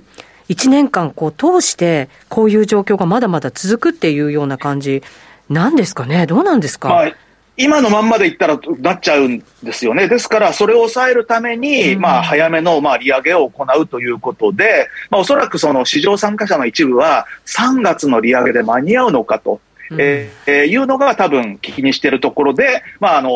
[0.49, 5.03] 1年間こう通してこういう状況がまだまだ続くっていうような感じ
[5.49, 6.27] なんですかね？
[6.27, 7.17] どうなんですか、まあ
[7.55, 10.09] 今のまんまでいったらなっちゃうんですよね。
[10.09, 19.61] ですから、それを抑えるために、まあ、早めの、まあ、利上げを行うということで、まあ、おそらくその市場参加者の一部は、3月の利上げで間に合うのかと。
[19.99, 23.31] えー、いうのが多分気にしているところで、まあ、あの、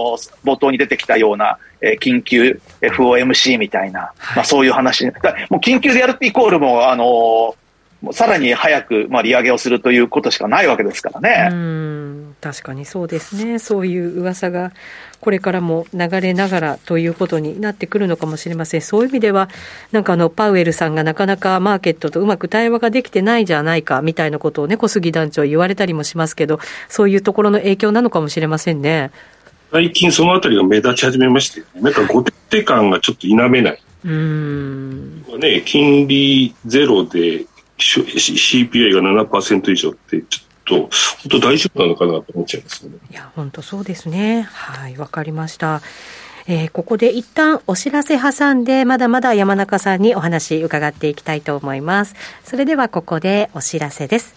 [0.45, 5.07] 冒頭に出てきたような、えー、緊急 FOMC みたいな、まあ、そういう話。
[5.07, 7.55] もう緊急でやるイコールも、あの
[8.13, 11.49] さらに早く、まあ、利上げをするということしかないわけですからね。
[11.51, 13.59] うん確かにそうですね。
[13.59, 14.73] そういう噂が
[15.21, 18.81] これからも流れながらということになってくるのかもしれません。
[18.83, 19.49] そういう意味では、
[19.91, 29.11] なんかあの、パウエルさんがなかなかマーケットとうまく対話ができてないじゃないか、みたいなことをね、小杉団長言われたりもしますけど、そういうところの影響なのかもしれませんね。
[29.73, 33.83] 最近そのあたりが目立ち始めまして、なんか後手感がちょっと否めない。
[34.05, 37.47] うんね、金利ゼロで
[37.79, 40.91] CPI が7%以上って、ちょっと、本
[41.31, 42.95] 当大丈夫なのかなと思っちゃいますね。
[43.11, 44.43] いや、本当そうですね。
[44.43, 45.83] はい、わかりました。
[46.49, 52.15] えー、ここで一旦お知らせ挟んで、まだまだ山中さんにお話伺っていきたいと思います。
[52.45, 54.35] それではここでお知らせです。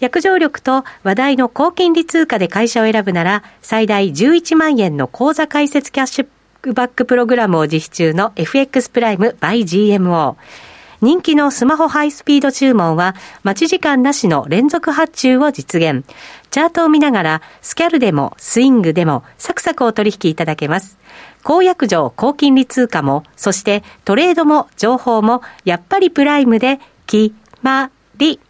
[0.00, 10.36] 約定力と話題の高金利通貨で会社を選ぶなら、最大11万円の口座開設キャッシュバックプログラムを実施中の FX プライム by GMO。
[11.00, 16.04] 人気のスマホハイスピード注文は、待ち時間なしの連続発注を実現。
[16.50, 20.98] チャートを見ながら、スキャルでも、スイングでも、サクサクお取引いただけます。
[21.44, 27.32] 公約上、高金利通貨も、そしてトレードも、情報も、やっぱりプライムで、決
[27.62, 28.40] まり。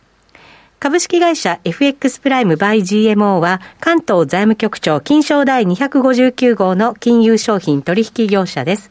[0.80, 8.90] 株式会社 FX プライムバイ GMO は関東財務局長金賞第259号の金融商品取引業者です。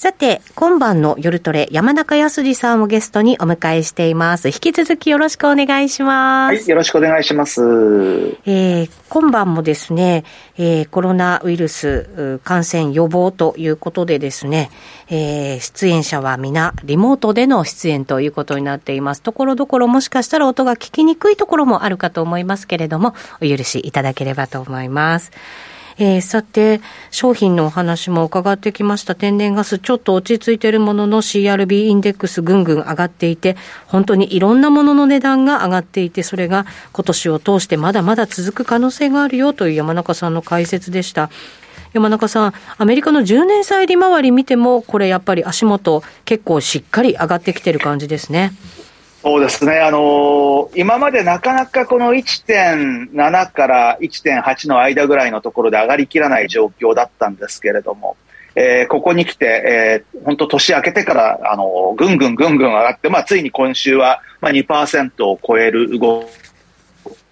[0.00, 4.48] さて、今晩の夜トレ、山中康さんをゲストにお迎えしています。
[4.48, 6.54] 引き続きよろしくお願いします。
[6.56, 7.60] はい、よろしくお願いします。
[8.46, 10.24] えー、今晩もですね、
[10.56, 14.70] えー、コロナウイルス感染予防ということでですね、
[15.10, 19.20] えー、出演者は皆リモートでの出演ということになっています。
[19.20, 25.30] ところどころもしかしたら音が聞きにくいところもあるかと思いますけれども、お許しいただければと思います。
[26.02, 29.14] えー、さて、商品のお話も伺ってきました。
[29.14, 33.54] 天然ガス、ちょっと落ち着いているものの CRB インデックスぐんぐん上がっていて、
[33.86, 41.28] 本当にいろんなものの値段が上がっていて、それが今年を通してまだまだ続く可能性があるよという山中さんの解説でした。
[41.92, 48.52] 山中さん、アメリカの10年債利回り見ても、これやっぱり足元結構しっかり上がってきてる感じですね。
[49.22, 58.16] そうですね、あのー、今までなかなかこの1.7から1.8の間ぐらいのところで上がりきらない状況だったんですけれども、
[58.54, 66.24] えー、ここに来て、えー、本当年明けてから、あのー、ぐんぐんぐんぐん上がって、まあ、ついに今週は、まあ、2%を超える動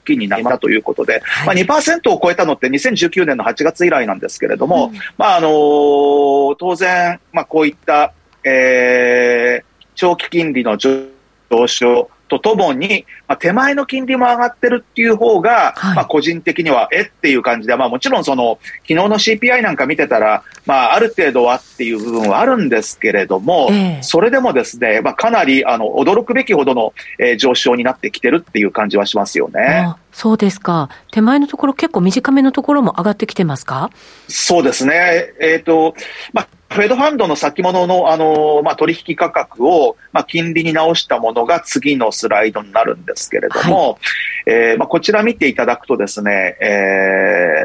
[0.04, 8.12] きになったということで、はい、まあ、2%を超えたのって2019年の8月以来なんですけれども、うん、まああのー、当然、まあ、こういった、
[8.44, 11.16] えー、長期金利の上
[11.50, 29.94] 上昇とともに、まあ、手前の金利も上がってるっていう方が、はい、まあ、個人的にはえっていう感じで、まあ、もちろんその昨日の CPI なんか見てたら、まあ、ある程度はっていう部分はあるんですけれども、えー、それでもですね、まあ、かなりあの驚くべきほどの、えー、上昇になってきてるっていう感じはしますよね。
[30.12, 30.90] そうですか。
[31.12, 33.90] 手前のところ結構短めのところも上がってきてますか？
[34.26, 35.32] そうですね。
[35.40, 35.94] えっ、ー、と、
[36.32, 43.98] まあ、フェドファンドの先物の、あのまあ、取引価格を、まあ、金利に直したものが次のスライドになるんですけれども、はい、
[44.46, 47.64] えー、まあ、こちら見ていただくとですね、え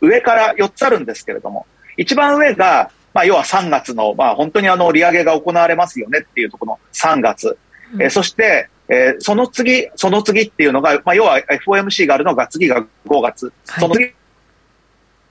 [0.00, 1.66] ー、上から4つあるんですけれども、
[1.98, 7.58] 一番上が、まあ、要は3月の、まあ、本当にあの利上げが行われますよねっていうところの3月、
[7.92, 14.14] うん、えー、そして、えー、その次、その次っていうのが、まあ、要は FOMC があるのが次が5月、その次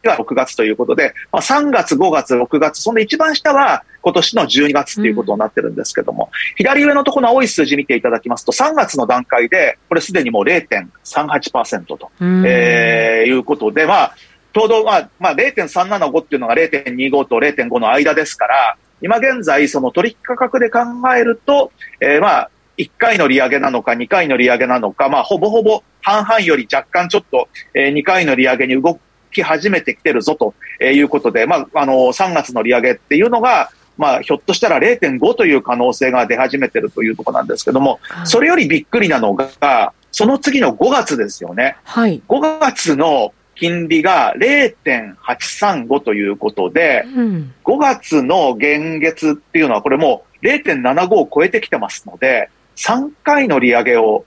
[0.04, 14.16] が6月ということで、まあ、3月、5月、6月、その一番下は今年の12月ということになってるんですけども、うん、左上のところの青い数字見ていただきますと、3月の段階で、これすでにもう0.38%と、えー、いうことで、まあ、
[14.54, 20.80] ちょうど、まあ、まあ、0.375っていうのが0.25と0.5の間ですから、今現在、その取引価格で考
[21.18, 28.99] えると、えー、まあ、1回の利上げなのか、2回の利上げなのか、まあ、ほぼほぼ半々より若干ちょっと、えー、2回の利上げに動
[29.32, 30.54] き始めてきてるぞと
[30.84, 41.78] いうことで、まあ、あの、3月の利上げっていうのが、まあ、ひょっとしたら0.5という可能性が出始めてるというところなんですけども、はい、それよりびっくりなのが、その次の5月ですよね。
[41.84, 42.22] はい。
[42.28, 54.26] 5月の金利が0.835ということで、うん、5月の現月っていうのはこれもう0.75を超えてきてますので、3回の利上げを、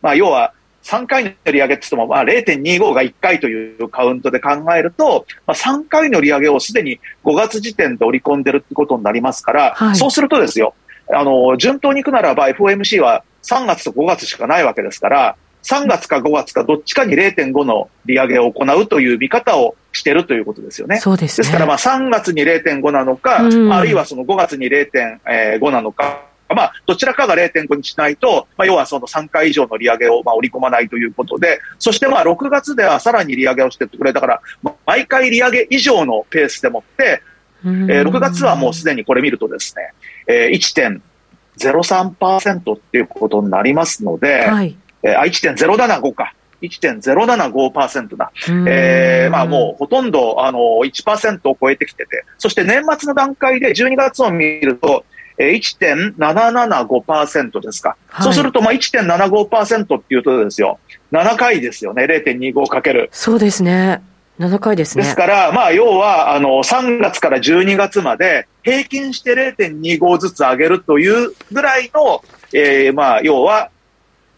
[0.00, 10.74] まあ要は3回の利上げって言っても、まあ、0.25が1回というカウントで考えると、まあ、3回の利上げをすでに5月時点で織り込んでるってことになりますから、はい、そうするとですよ、
[11.12, 20.98] あの、順当にいくならば FOMC は3月と5月しかないわけですから、3月か5月かどっちかに0.5の利上げを行うという見方をしてるということですよね。
[20.98, 34.40] そうです、ね、ですからまあ3月に0.5なのか、うん、あるいはその5月に0.5なのか、まあ、どちらかが0.5にしないと、まあ、要はその3回以上の利上げをまあ織り込まないということで、そしてまあ6月ではさらに利上げをしてってくれ、だから、
[34.86, 37.22] 毎回利上げ以上のペースでもって、
[37.64, 39.92] えー、6月はもうすでにこれ見るとですね、
[40.26, 40.90] えー、
[41.58, 46.34] 1.03%っていうことになりますので、はい、えー、1.075か。
[46.62, 48.30] 1.075%だ。
[48.68, 55.04] えー、まあもうほとんどあの1%を超えてきてて、そして年末の段階で12月を見ると、
[55.38, 57.96] 1.775%ですか。
[58.08, 60.78] はい、そうすると、まあ1.75%っていうとですよ、
[61.12, 63.08] 7回ですよね、0.25かける。
[63.12, 64.02] そうですね。
[64.38, 65.04] 7回ですね。
[65.04, 73.70] ですから、まあ、要は、あの、3月から12月まで、平均して0.25ずつ上げるというぐらいの、えー、まあ、要は、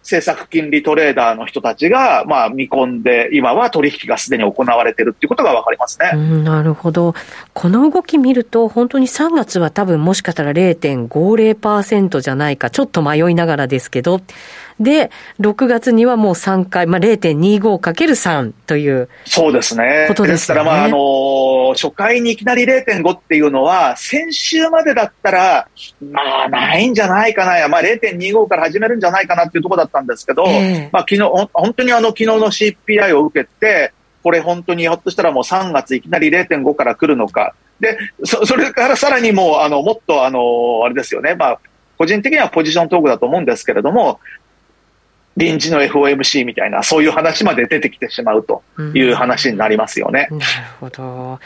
[0.04, 7.14] 政策金利トレーダーの人たちが、まあ、見込んで、今は取引がすでに行われているということが分かりますね、うん、なるほど。
[7.54, 14.20] この動き見ると、本当に3月は多分もしかしたら0.50%じゃないか、ちょっと迷いながらですけど、
[14.80, 15.10] で、
[15.40, 19.08] 6月にはもう3回、まあ、0.25×3 という。
[19.24, 20.06] そうですね。
[20.08, 20.58] ことですね。
[20.58, 25.68] から、まあ、あのー、初回にいきなり0.5っていうのは、先週までだったら、
[26.10, 27.68] まあ、ないんじゃないかな。
[27.68, 31.22] まあ、0.25から始めるんじゃないかなっていうところだったんですけど、えー、まあ、昨日、
[31.52, 33.92] 本当にあの、昨日の CPI を受けて、
[34.24, 37.54] これ本当にひょっとしたらもう3月いきなり0.5から来るのか。
[37.78, 41.34] で、そそれからさらにもう、あの、もっとあの、あれですよね。
[41.34, 41.60] まあ、
[41.98, 44.18] 個人的にはポジショントークだと思うんですけれども、
[45.36, 48.62] 臨時の FOMC みたいな、そういう話まで出てきてしまうと
[48.94, 50.28] いう話になりますよね。
[50.30, 50.44] なる
[50.80, 51.40] ほど。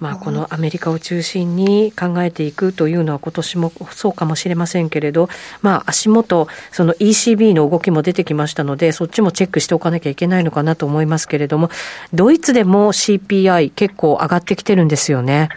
[0.00, 5.28] まあ、このアメリカを中心に考えていくというのは今年もそうかもしれませんけれど、
[5.62, 11.70] まあ、足元、その ECB の動きも出てきましたので、そっちもチェックしておかなきゃいけないのかなと思いますけれども、
[12.12, 15.48] ドイツでも CPI 結構上がってきてるんですよね。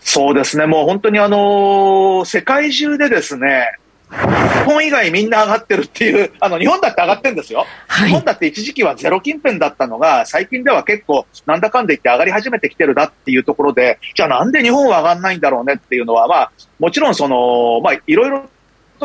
[0.00, 0.66] そうですね。
[0.66, 3.78] もう本当にあの、世界中でですね、
[4.12, 7.66] 日本以外みんな上がってるっていう、 あの、日本だって上がってるんですよ。
[7.88, 18.44] はい、日本だって一時期はゼロ近辺だったのが、最近では結構、なんだかんだ言って上がり始めてきてるなっていうところで、じゃあなんで日本は上がんないんだろうねっていうのは、まあ、もちろんその、まあ、いろいろ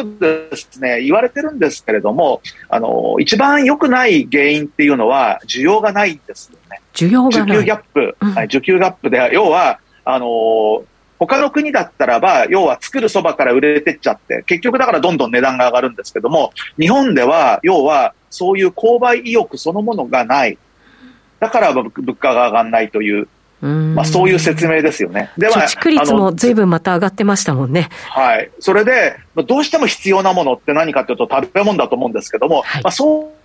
[0.03, 6.81] とですね、言われてるんですけれども、あの、一番良くない原因っていうのは、需要がないんですよね。
[6.93, 7.57] 需要がない。
[7.57, 8.17] 需給ギャップ。
[8.19, 10.83] うん、はい、需給ギャップで、要は、あの、
[11.19, 20.57] 他の国だったらば、要は作るそばから売れてっちゃって、結局だからどんどん値段が上がるんですけども、日本では、要は、そういう購買意欲そのものがない。
[21.39, 23.27] だから物価が上がらないという、
[23.61, 25.31] まあ、そういう説明ですよね。
[25.37, 27.89] では、貯蓄率もずいぶんまた上がってましたもんね。
[28.09, 28.51] はい。
[28.59, 33.36] それで、どうしても必要なものって何かというと食べ物だと思うんですけども、はい、まあ、そう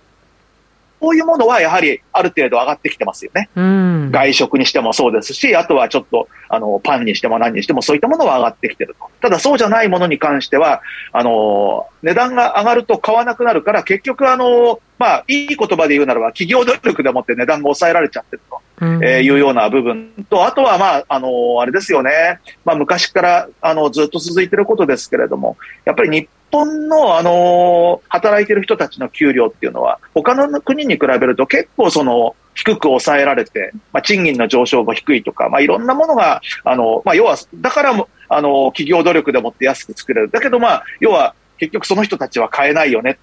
[1.03, 3.49] こういうものはやはりある程度上がってきてますよね。
[3.57, 9.09] うん、外食にしてもそうですし、あとはちょっと、あの、パンにしても何にしてもそういったものは上がってきてると。
[9.19, 10.81] ただそうじゃないものに関しては、
[11.11, 18.61] あの、値段が上がると買わなくなるから、結局あの、まあ、いい言葉で言うならば、企業努力でもって値段が抑えられちゃってると。
[18.81, 22.39] えー、いうような部分と、あとは、まあ、あの、あれですよね。
[22.63, 40.29] まあ、昔から、あの、ずっと続いてることですけれども、やっぱり日本の、あの、働いてる人たちの給料っていうのは、他の国に比べると結構その、低く抑えられて、まあ、賃金の上昇も低いとか、まあ、いろんなものが、あの、まあ、要は、だからも、あの、企業努力でもって安く作れる。
[40.29, 43.17] だけど、まあ、要は、結局その人たちは買えないよね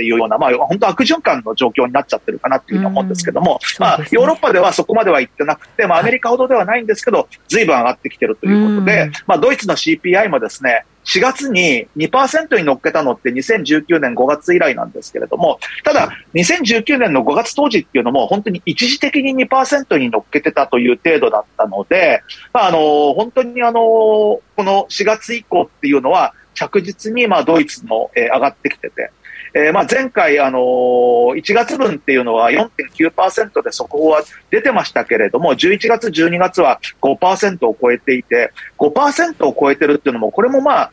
[0.00, 22.22] っていうような、まあ、本当悪循環の状況になっちゃってるかなっていうふうに思うんですけども、まあ、ヨーロッパではそこまでは行ってなくて、まあ、アメリカほどではないんですけど、ずいぶん上がってきてるということで、まあ、ドイツの CPI もですね、4月に2%に乗っけたのって2019年5月以来なんですけれども、ただ、2019年の5月当時っていうのも本当に一時的に2%に乗っけてたという程度だったので、
[22.52, 29.10] まあ、あの、本当にあの、この4月以降っていうのは着実にまあドイツの、えー、上がってきてて、
[29.54, 40.90] えー、まあ前回、あのー、1月分っていうのは4.9%で速報は出てましたけれども、11月、12月は5%を超えていて、5%を超えてるっていうのも、これもまあ、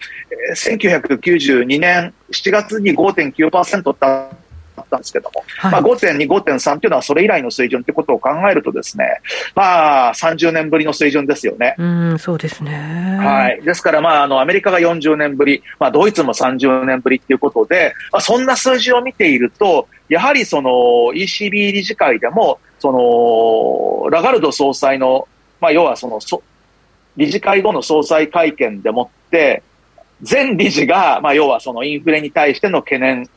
[0.55, 4.29] 1992年7月に5.9%だっ
[4.81, 9.21] ったんですけども、はい、まあ、5.2、5.3というのはそれ以来の水準ということを考えるとですね、
[9.55, 11.75] まあ、30年ぶりの水準ですよね。
[11.77, 13.17] うん、そうですね。
[13.21, 13.61] はい。
[13.63, 20.69] ですから、まあ、あの、アメリカが40年ぶり、まあ、ドイツも30年ぶりっていうことで、まあ、そんな数字を見ていると、やはりその
[21.13, 25.27] ECB 理事会でも、その、ラガルド総裁の、
[25.59, 26.41] まあ、要はその、そ
[27.17, 29.63] 理事会後の総裁会見でもって、
[30.21, 33.27] 全理事が、まあ、要はそのインフレに対しての懸念を、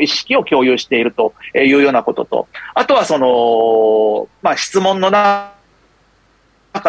[0.00, 5.54] 意識を共有しているというようなことと、あとはその、まあ、質問の中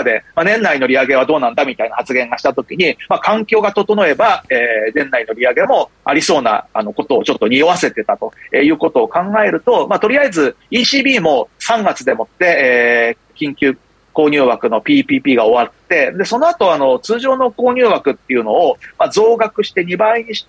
[0.03, 13.77] で、まあ、年内の利上げはどうなんだみたいな発言がしたときに、まあ、環境が整えば、えー、年内の利上げもありそうなあのことをちょっと匂わせてたということを考えると、まあ、とりあえず ECB も3月でもって、えー、緊急
[14.17, 20.47] 購入枠の PPP が終わって、で、その後、あの、通常の購入枠っていうのを、まあ、増額して2倍にし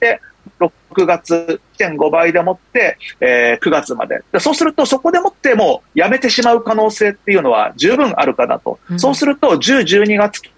[0.00, 0.20] て、
[0.58, 4.40] 6月1.5倍でもって、えー、9月までで。
[4.40, 8.78] そうすると、そこでもってもうやめてしまう可能性っていうのは十分あるかなと。
[8.90, 10.50] うん、そうすると、10、12月期、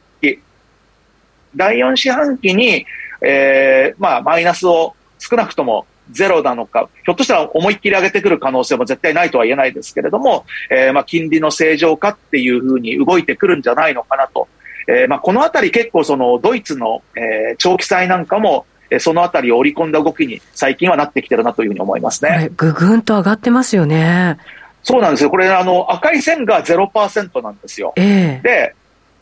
[1.56, 2.86] 第4四半期に、
[3.20, 14.48] えー、まあ、マイナスを少なくともゼロなのか、ひょっとしたら思いっきり上げてくる可能性も絶対ないとは言えないですけれども、えー、まあ金利の正常化っていうふうに動いてくるんじゃないのかなと。
[14.86, 18.66] えー、まあこのあたり結構そのドイツの、えー、長期債なんかも、
[18.98, 22.50] そのあたりを織り込んだ動きに最近はなってきてるなというふうに思いますね。
[22.56, 24.38] ぐぐんと上がってますよね。
[24.82, 25.30] そうなんですよ。
[25.30, 27.92] これあの赤い線が0%なんですよ。
[27.96, 28.74] えー、で、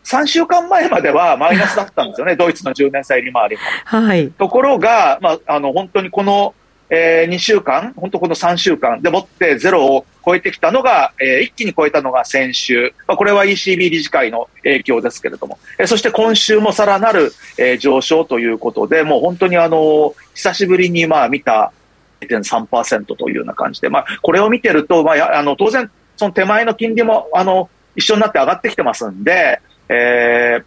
[0.04, 3.62] 3週間前まではマイナスだったんですよね、 ドイツの10年債利回りも。
[3.84, 6.54] はい、ところが、まあ、あの本当にこの
[6.88, 12.94] えー、2週間、本当この3週間でもってゼロを超えてきたのが、えー、一気に超えたのが先週。
[13.06, 15.58] まあ、これは ECB 理事会の影響ですけれども。
[15.78, 21.72] えー、そして今週もさらなる、えー、上昇ということで、もう本当にあの、久しぶりにまあ見た
[22.20, 30.64] 0.3%というような感じで、まあ、これを見てると、まあ、あの、当然、その手前の金利も、あの、一緒になって上がってきてますんで、えー、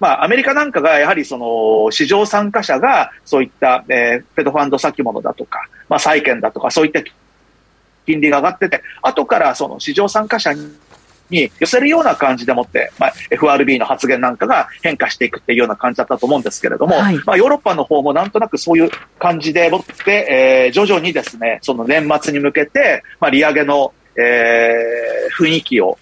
[0.00, 7.02] まあ、アメリカなんかがやはりその市場参加者がそういった、えー、フェドファンド先物だとか、まあ、債券だとか、そういった
[8.06, 10.70] 金利が上がってて、後からその市場参加者に
[11.30, 25.98] に寄せるような感じでもって、まあ、FRB の発言なんかが変化していくっていうような感じだったと思うんですけれども、はい、まあ、ヨーロッパの方もなんとなくそういう感じでもって、えー、徐々にですね、その年末に向けて、まあ、利上げの、えー、雰囲気を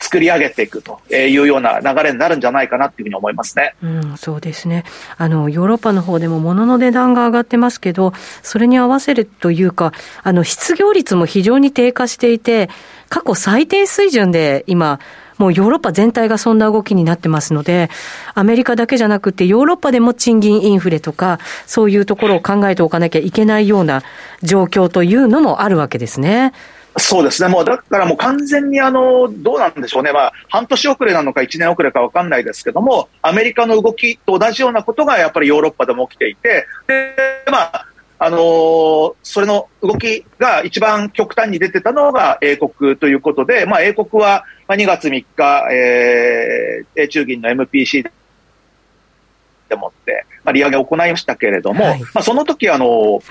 [0.00, 3.74] 作り上げていくというような流れになるんじゃないかなっていうふうに思いますね。
[3.82, 4.84] うん、そうですね。
[5.18, 9.92] あの、ヨーロッパの方でも物の値段が上がってますけど、それに合わせるというか、
[10.22, 12.70] あの、失業率も非常に低下していて、
[13.10, 15.00] 過去最低水準で今、
[15.36, 17.88] もうヨーロッパ全体がそんな動きになってますので、
[18.34, 24.02] アメリカだけじゃなくてヨーロッパでも賃金インフレとか、そういうところを考えておかなきゃいけないような
[24.42, 26.52] 状況というのもあるわけですね。
[26.96, 37.14] そうですね、もうだからもう完全にあのどうなんでしょうね、まあ、半年遅れなのか1年遅れか分かんないですけども、アメリカの動きと同じようなことがやっぱりヨーロッパでも起きていて、で
[37.50, 37.86] まあ
[38.22, 48.10] あのー、それの動きが一番極端に出てたのが英国ということで、まあ、英国は2月3日、えー、中銀の MPC
[49.70, 53.22] でもって、まあ、利上げを行いましたけれども、はい、まあ、その時あのー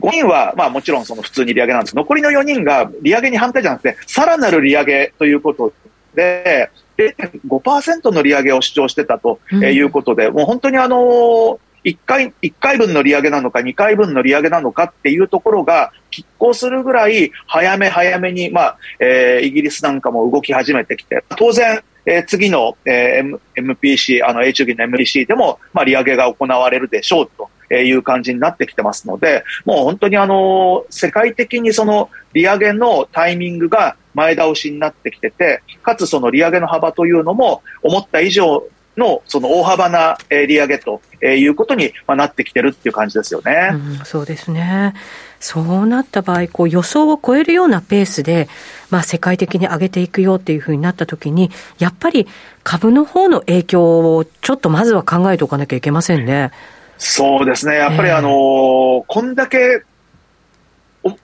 [0.00, 1.96] 5人は、まあもちろんその普通に利上げなんです。
[1.96, 5.72] 残りの4人が利上げに反対じゃなくて、さらなる利上げということ
[6.14, 27.30] で、0.5%の利上げを主張してたということで、うん、もう本当にあの1回、1回分の利上げなのか、2回分の利上げなのかっていうところが、拮抗するぐらい、早め早めに、まあ、えー、イギリスなんかも動き始めてきて、当然、えー、次の、えー、MPC、あの、H 銀の MPC でも、まあ、利上げが行われるでしょう
[27.68, 43.70] という感じになってきてますので、もう本当にあの、世界的にその利上げのタイミングが前倒しになってきてて、かつその利上げの幅というのも思った以上のその大幅な利上げということになってきてるっていう感じですよね。
[43.72, 44.94] うん、そうですね。
[45.40, 48.48] そうなった場合、こう予想を超えるようなペースで、
[48.90, 52.26] まあ世界的に上げていくよっていうふうになったときに、やっぱり
[52.64, 56.50] 株の方の影響をちょっとまずは考えておかなきゃいけませんね。
[56.98, 57.76] そうですね。
[57.76, 59.84] やっぱりあのー、こんだけ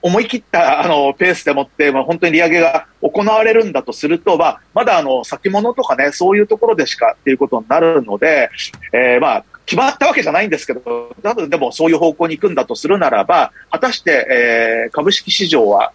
[0.01, 8.49] 思い切ったあのペースでもって、まあ、本当に利上げが行われるんだとすると、まあ、まだあの先物とかね、そういうところでしかっていうことになるので、
[8.93, 15.91] えー、まあ、決まったわけじゃないんですけど、多分でもそういう方向に行くんだとするならば、果たして、えー、株式市場は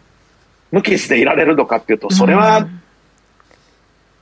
[0.72, 2.68] 無傷でいられるのかっていうと、それは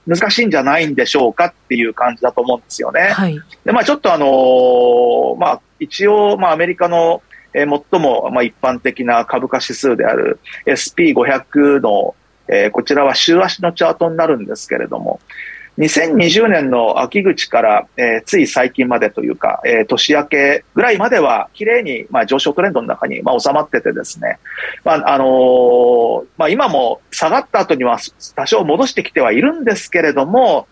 [0.07, 3.11] 難しいんじゃないんでしょうかっていう感じだと思うんですよね。
[3.13, 7.23] はい、で、まあちょっとあのー、まあ一応、まあアメリカの
[7.55, 12.15] えー、最も、まあ、一般的な株価指数である SP500 の、
[12.49, 15.21] えー、こちらは週足のチャートになるんですけれども、
[15.79, 24.41] 2020年の秋口から、えー、つい最近までというか、えー、年明けぐらいまでは、綺麗に、まあ、上昇トレンドの中に、まあ、収まっててですね、
[24.85, 27.99] まあ、あのー、まあ、今も下がった後には
[28.35, 30.67] 多少戻してきてはいるんですけれども、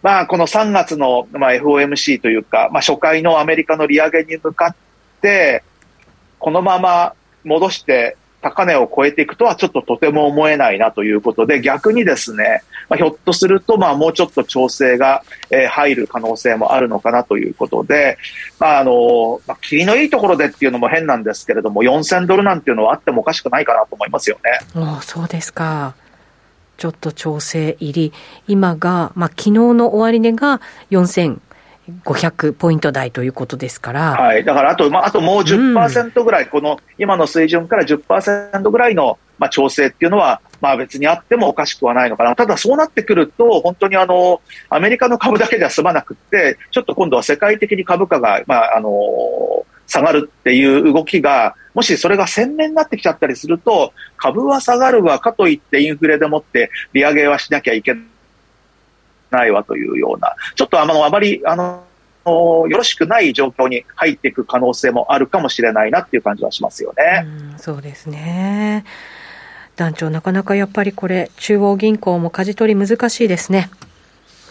[0.00, 4.76] まあ、この3月の、まあ、FOMC というか、まあ、初回のアメリカの利上げに向かっ
[5.20, 5.64] て、
[6.38, 18.18] このまま戻して高値を超えていくとはちょっととても思えないなということで、逆にですね、まあ、ひょっとすると、まあ、もうちょっと調整が、えー、入る可能性もあるのかなということで、
[18.58, 24.60] まあ、あの、まあ、霧のいいところでっていうのも変なんですけれども、4000ドルなんていうのはあってもおかしくないかなと思いますよね。
[24.74, 25.94] あそうですか。
[26.76, 28.12] ちょっと調整入り、
[28.48, 30.60] 今が、まあ、昨日の終値が
[30.90, 31.38] 4000
[32.04, 34.12] 500ポイント台ということですから。
[34.12, 34.44] はい。
[34.44, 42.34] だから、あと、まあ、あともう10%ぐらい、うん、この今の水準から10%ぐらいの、まあ、調整っていうのは、まあ別にあってもおかしくはないのかな。
[42.34, 44.40] ただそうなってくると、本当にあの、
[44.70, 58.04] アメリカの株だけでは済まなくて、ちょっと今度は世界的に株価が、まああの、下がるっていう動きが、もしそれが鮮明になってきちゃったりすると、株は下がるわ、かといってインフレでもって利上げはしなきゃいけない。
[59.32, 61.84] ないわというような、ちょっとあのあまりあの
[62.24, 67.26] よろしくない状況に入っていく可能性もあるかもしれないなっていう感じはしますよね。
[67.56, 68.84] うそうですね。
[69.76, 73.70] 団長、なかなかやっぱりこれ、中央銀行も舵取り難しいですね。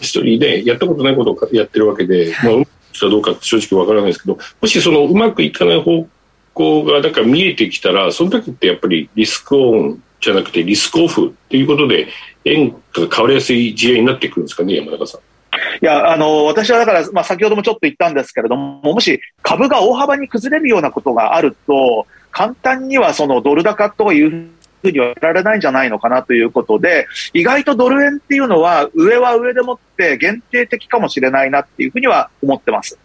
[0.00, 6.06] 一人でやったことないことをやってるわけで、はい、まあ、うまくかどうか正直わからないですけど、もしそのうまくいかない方
[6.54, 12.08] 向が、だから見えてきたら、その時ってやっぱりリスクオンじゃなくてリスクオフっていうことで、
[12.44, 15.20] 円が変わりやすい事例になってくるんですかね、山中さん。
[15.20, 24.48] いや、あの、私はだから、まあ、先ほどもちょっと言ったんですけれども、もし株が大幅に崩れるようなことがあると、簡単にはそのドル高という
[24.82, 32.98] ふうにはやられないんじゃないのかなということで、意外とドル円っていうのは、上は上でもって限定的かもしれないなっていうふうには思ってます。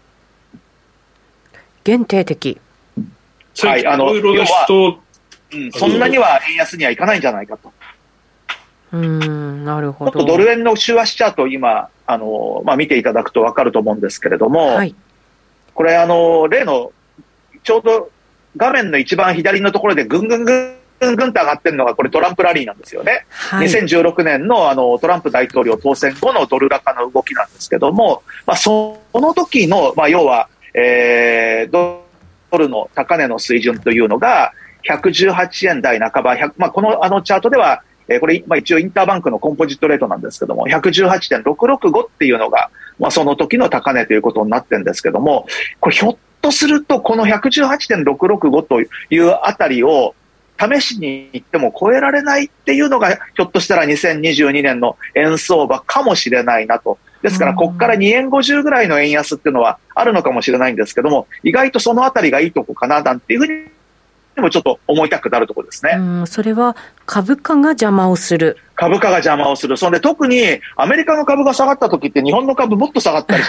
[1.83, 2.59] 限定的
[3.59, 4.99] はい、あの、要は、
[5.53, 7.71] うん、そんなには円安にはいかないんじゃないかと。
[8.91, 10.11] うんなるほど。
[10.11, 14.95] ちょっとドル円の週足チャート今、あの、まあ、見ていただくと分かると思うんですけれども、はい、
[15.73, 16.91] これ、あの、例の、
[17.63, 18.11] ちょうど
[18.55, 23.25] 画面の一番左のところでぐんぐんぐんぐんぐんと上がってるのが、これトランプラリーなんですよね。
[23.29, 32.03] はい、2016年のあのトランプ大統領当選後のドル高の動きなんですけども、まあ、その時の、まあ、要は、えー、ド
[32.57, 34.53] ルの高値の水準というのが、
[34.87, 42.69] 118円台半ば、まあ、このあのチャートでは、えー、これ、まあ、一応インターバンクのコンポジットレートなんですけども、118.665っていうのが、
[42.99, 45.45] まあ、その時の高値ということになってるんですけども、
[45.79, 48.85] これひょっとすると、この118.665とい
[49.19, 50.15] うあたりを、
[50.59, 56.97] 試しに行っても超えられないっていうのが、ひょっとしたら2022年の円相場かもしれないなと。
[57.21, 63.77] ですから、ここから2円50ぐらいの円安っていうのはあるのかもしれないんですけども、意外とそのあたりがいいとこかな、なんていうふうに
[64.37, 65.97] でもちょっと思いたくなるところですね。
[66.27, 66.75] それは
[67.07, 68.57] 株価が邪魔をする。
[68.75, 69.77] 株価が邪魔をする。
[69.77, 73.43] そんで特にアメリカの株が下がった時って日本の株もっと下がったり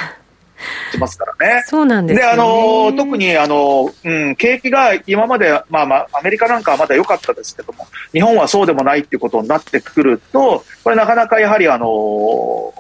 [0.93, 1.63] しますからね。
[1.67, 12.75] そうなんです、ね、で、あの、特に、あの、うん、景気が今まで、まあまあ、アメリカなんかはまだ良かったですけども、日本はそうでもないっていうことになってくると、これなかなかやはり、あの、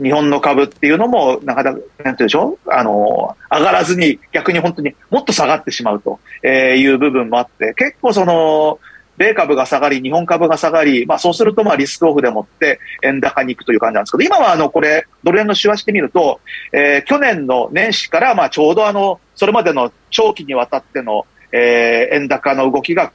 [0.00, 2.70] 日本の株っていうのも、なかなか、なんていうでしょう？
[2.70, 8.78] あの、上がらずに逆に本当にもっと下がってしまうという部分もあって、結構その、
[9.18, 16.40] 米株が下がり、日本株が下がり、まあそうするとまあリスクオフでもって円高に行くという感じなんですけど、今はあのこれ、ドル円の手話してみると、
[16.72, 23.12] えー、去年の年始からまあちょうどあの、それまでの長期にわたっての、えー、円高の動きが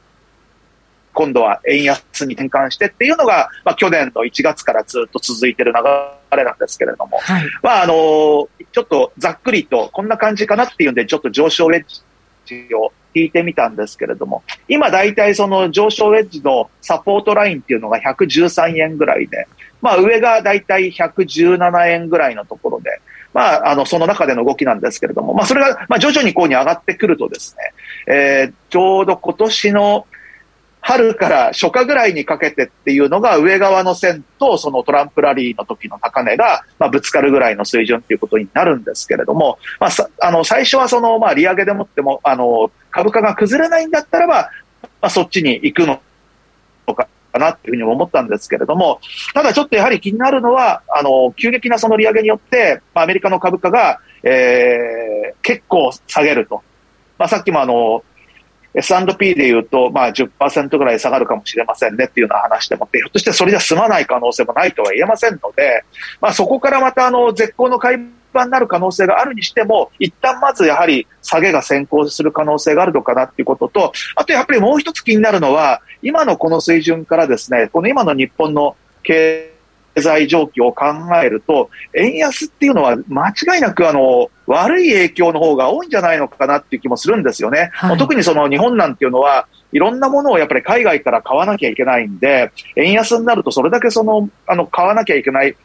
[1.14, 12.01] 今度は円安に転換してっていうのが、まあ、去年の1月からずっと続いている流れなんですけれども、はい、まあ、あの、ちょっとざっくりとこんな感じかなっていうんで、ちょっと上昇ウェッ
[12.45, 19.47] ジを引いてみたんですけれども、今大体その上昇ウェッジのサポートラインっていうのが113円ぐらいで、
[19.82, 23.01] まあ上が大体117円ぐらいのところで、
[23.34, 27.55] まあ、あの、その中での動きなんですけれども、まあ、それが、まあ、徐々にこうに上がってくるとです
[28.07, 30.07] ね、えー、ちょうど今年の、
[30.86, 44.50] 春から初夏ぐらいにかけてっていうのが上側の線とそのトランプラリーの時の高値が、まあ、ぶつかるぐらいの水準っていうことになるんですけれども、まあ、あの最初はその、まあ、利上げでもってもあの株価が崩れないんだったらば、
[44.84, 46.02] まあ、そっちに行くの
[47.34, 49.00] かなっていうふうに思ったんですけれども、
[49.34, 56.62] ただちょっとやはり気になるのは、あの急激なその利上げによって、まあ、アメリカの株価が、えー、結構下げると。
[57.18, 58.04] まあ、さっきもあの
[58.76, 65.84] S&P でいうと、まあ10%ぐらい下がるかもしれませんねっていうような話でもって、ひょっとしてそれじゃ済まない可能性もないとは言えませんので、
[66.21, 67.97] まあそこからまたあの絶好の買い
[68.34, 79.53] 場になる可能性があるにしても、一旦まずやはり下げが先行する可能性があるのかなっていうことと、あとやっぱりもう一つ気になるのは、今のこの水準からですね、この今の日本の経営
[80.02, 80.86] 済状況を考
[81.24, 87.70] えると、円安っていうのは間違いなくあの悪い影響の方が多いんじゃないのかなっていう気もするんですよね。
[87.74, 95.56] はい、特にその日本なんていうのは、いろんなものをやっぱり海外から買わなきゃいけないんで、円安になるとそれだけその、あの、買わなきゃいけない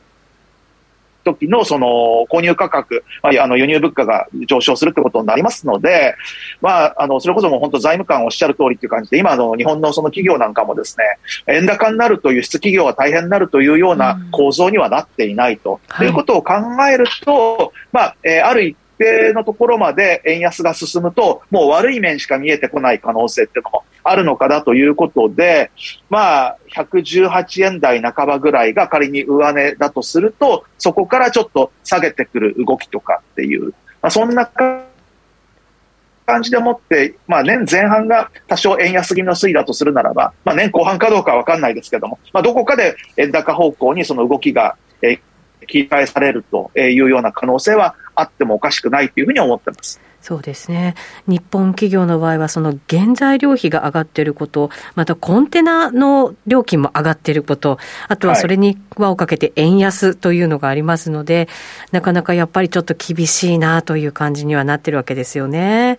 [1.24, 6.14] 時のその購入価格、まあ、あの輸入物価が上昇するってことになりますので、
[6.60, 11.04] まあ、あのそれこそもう本当財務官おっしゃる通りっていう感じで、今の日本のその企業なんかもですね、
[11.46, 16.54] 円高になると輸出企業は大変になるというような構造にはなっていないと、うん、いうことを考
[16.90, 25.70] えると、まあ、えー、ある一定のところまで円安が進むと、もう悪い面しか見えてこない可能性っていうのもあるのかなということで、
[26.10, 33.68] まあ、118円台半ばぐらいが仮に上値だとすると、そこからちょっと下げてくる動きとかっていう、
[34.02, 45.20] まあ、そんな感じでもって、まあ、年前半が多少円安気味の推移だとするならば、まあ、年後半かどうかは分かんないですけども、まあ、どこかで円高方向にその動きが、え
[45.66, 50.00] 切り替えされるというような可能性はあってもおかしくないというふうに思ってます。
[50.20, 50.94] そうですね。
[51.26, 61.46] 日本企業の場合は、その原材料費が上がっていること、またコンテナの料金も上がっていること、あとはそれに輪をかけて円安というのがありますので、はい、
[61.92, 65.98] なかなかやっぱりちょっと厳しいなという感じにはなってるわけですよね。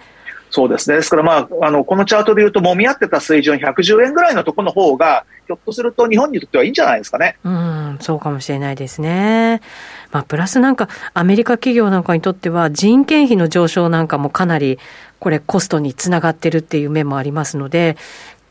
[0.51, 0.97] そうですね。
[0.97, 7.37] ですから、まあ、あの、このチャートで言うと、もみ合ってた水準110円ぐらいのところの方が、ひょっとすると日本にとってはいいんじゃないですかね。
[7.43, 9.61] うん、そうかもしれないですね。
[10.11, 14.79] まあ、プラスなんか、アメリカ企業なんかにとっては、人件費の上昇なんかもかなり、
[15.19, 17.97] これ、コストにつながってるっていう面もありますので、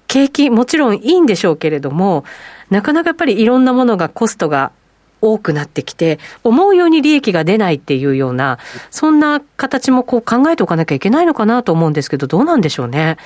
[0.07, 2.25] 景気、もちろんいいんでしょうけれども、
[2.71, 4.73] なかなかやっぱりいろんなものがコストが
[5.21, 8.59] 多くなってきて、思うように利益が出ないっていうような、
[8.91, 13.17] そんな形もこう考えておかなきゃいけないのかなと思うんですけど、どうなんでしょうね。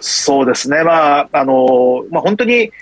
[0.00, 0.82] そうですね。
[0.82, 2.72] まあ、あの、まあ本当に、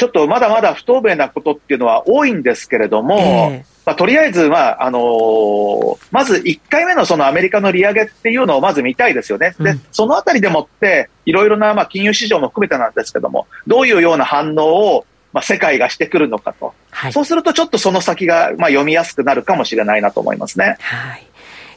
[0.00, 9.54] ちょっとまだまだ不透明なことっていうのは多いんですけれども、えー、まあ、とりあえず、まああのー、まず1回目のそのアメリカの利上げっていうのをまず見たいですよね。
[9.60, 20.76] で、そのあたりでもって、いろいろなまあ金融市場も含めてなんですけども、どういうような反応をまあ、世界がしてくるのかと、はい、そうするとちょっとその先がまあ読みやすくなるかもしれないなと思いますね。
[20.80, 21.26] はい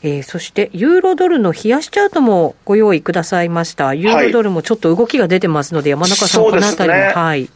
[0.05, 3.93] えー、そして、ユーロドルの冷やしチャートもご用意くださいました。
[3.93, 7.49] ユーロドルもちょっと動きが出てますので、山中さん、このあたりも、ね、はい。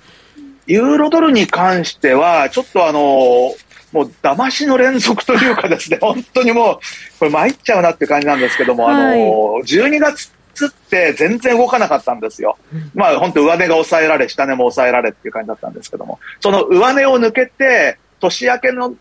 [0.65, 6.79] ユーロドルに関しては、ちょっとあのもう騙しの連続というかですね、本当にもう、
[7.19, 10.31] これ参っちゃうなっていう感じなんですけども、はい、あの12月
[10.65, 12.57] って全然動かなかったんですよ。
[12.95, 18.95] まあ本当上値が抑えられ、下値も抑えられっていう感じだったんですけども、その上値を抜けて、年明けの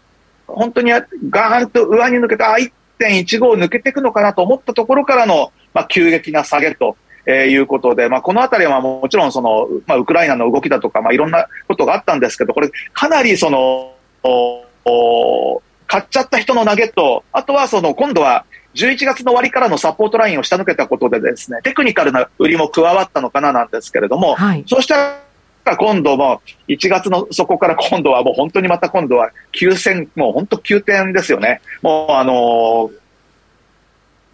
[0.46, 0.90] 本当に
[1.30, 2.56] ガーンと上に抜けて、あ、
[2.98, 6.96] 1.15抜けていくのかなと思ったところからの、まあ、急激な下げと。
[7.28, 13.92] えー、いうことで、まあ、このあたりはもちろんその、まあ、ウクライナの動きだとか、まあ、いろんなことがあったんですけど、これ、かなりその、
[15.88, 18.44] 買っちゃった人の投げと、あとはその、今度は
[18.76, 25.20] 11月の終わりからのサポートラインを下抜けたことでですね、テクニカルな売りも加わったのかななんですけれども、はい、そうした
[25.64, 31.60] ら今度も1月のそこから今度はもう本当にまた今度は9000、もう本当急点ですよね。
[31.82, 32.92] もうあのー、も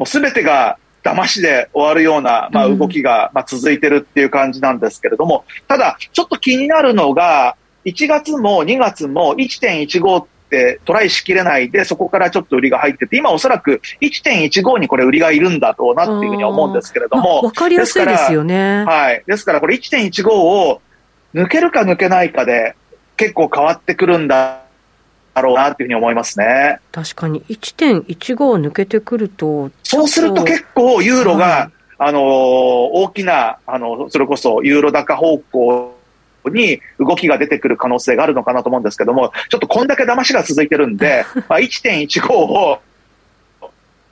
[0.01, 17.41] うすべてが騙しで終わるような、まあ、動きが、まあ、続いてるっていう感じなんですけれども、ただ、ちょっと気になるのが、1月も2月も1.15ってトライしきれないで、そこからちょっと売りが入ってて、今おそらく1.15にこれ売りがいるんだろうなっていうふうに思うんですけれども。
[17.41, 18.85] わ、かりやすいですよね。
[18.85, 19.25] はい。
[19.27, 20.83] ですからこれ1.15を
[21.35, 22.77] 抜けるか抜けないかで
[23.17, 24.61] 結構変わってくるんだ
[25.35, 26.79] だろうなっていうふうに思いますね。
[26.93, 29.71] 確かに1.15を抜けてくると。
[29.83, 35.95] そうすると結構ユーロが、はい、あのー、大きな、あの、それこそユーロ高方向
[36.51, 42.81] に動きが出てくる可能性があるのかなと思うんですけども、ちょっとこんだけ騙しが続いてるんで、 まあ1.15を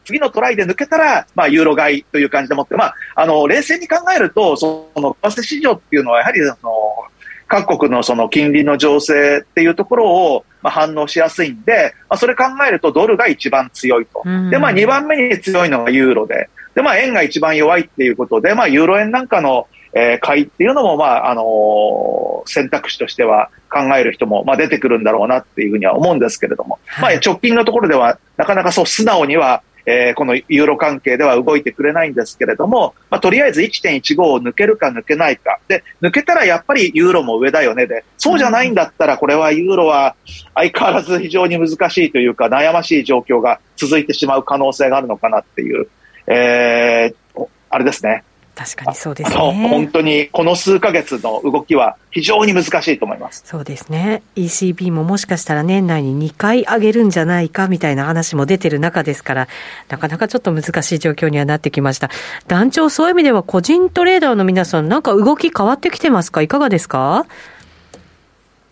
[0.05, 7.05] 次のトライで抜けたら、まあ、ユーロ買いという感じでもって、まあ、あの、冷静に考えると、その、為替市場っていうのは、やはり、その、
[7.47, 14.23] 各国のその金利の情勢っていうところを、まあ、反応しやすいんで、まあ、それ考えるとドルが一番強いと。
[14.51, 35.59] で、まあ、2番目に強いのがユーロで、で、まあ、円が一番弱いっていうことで、まあ、ユーロ円なんかの、えー、買いっていうのも、まあ、あのー、選択肢としては考える人も、まあ、出てくるんだろうなっていうふうには思うんですけれども、はい、まあ、直近のところでは、なかなかそう素直には、えー、このユーロ関係では動いてくれないんですけれども、まあ、とりあえず1.15を抜けるか抜けないか。
[35.69, 40.15] で、抜けたらやっぱりユーロも上だよねで、そうじゃないんだったらこれはユーロは
[40.55, 45.89] 相変わらず非常に難しいというか悩ましい状況が続いてしまう可能性があるのかなっていう、
[46.27, 48.25] えー、あれですね。
[48.63, 49.69] 確かにそうですね。
[49.71, 53.43] 本当にこの数ヶ月の動きは非常に難しいと思います。
[53.47, 54.23] そうですね。
[54.37, 59.49] ECB ももしかしたら年内に2回上げるんじゃないかみたいな話も出てる中ですから、
[59.89, 62.11] なかなかちょっと難しい状況にはなってきました。
[62.49, 66.43] 団長、そういう意味では個人トレーダーの皆さん、なんか動き変わってきてますか？
[66.43, 67.25] いかがですか？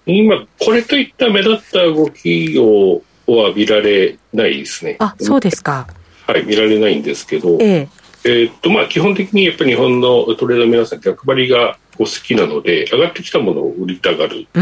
[0.04, 4.96] 今、これといった目立った動きをは見られないですね。
[4.98, 5.86] あ、そうですか。
[6.26, 7.88] はい、見られないんですけど、ええ
[8.24, 14.60] えー、っとまあ、基本的にやっぱり日本のトレーダーの皆さん逆張りがお好きなので上がってきたものを売りたがると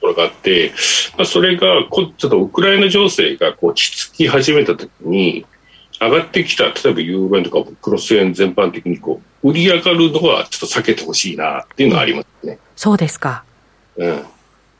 [0.00, 0.72] ころがあって、うん、
[1.18, 5.46] まあ、それがこちょっとウクライナ情勢がこう落ち着き始めた時に
[6.00, 12.58] 上がってきた例えばユーロ円とかクロス円全般的にこう売り上がるのはちょっと避けてほしいなっていうのはありますね。
[12.76, 13.44] そうですか、
[13.96, 14.24] うん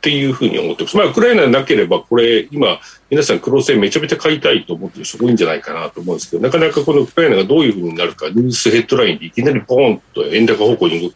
[0.04, 0.96] っていうふうに思ってます。
[0.98, 2.78] まあ、ウクライナなければ、これ、今、
[3.08, 11.14] 皆さん、黒線めちゃめちゃ買いたいと思ってる人多いんじゃないかなと思うんですけど、なかなかこのウクライナがどういうふうになるか、ニュースヘッドラインでいきなりポーンと円高方向に動く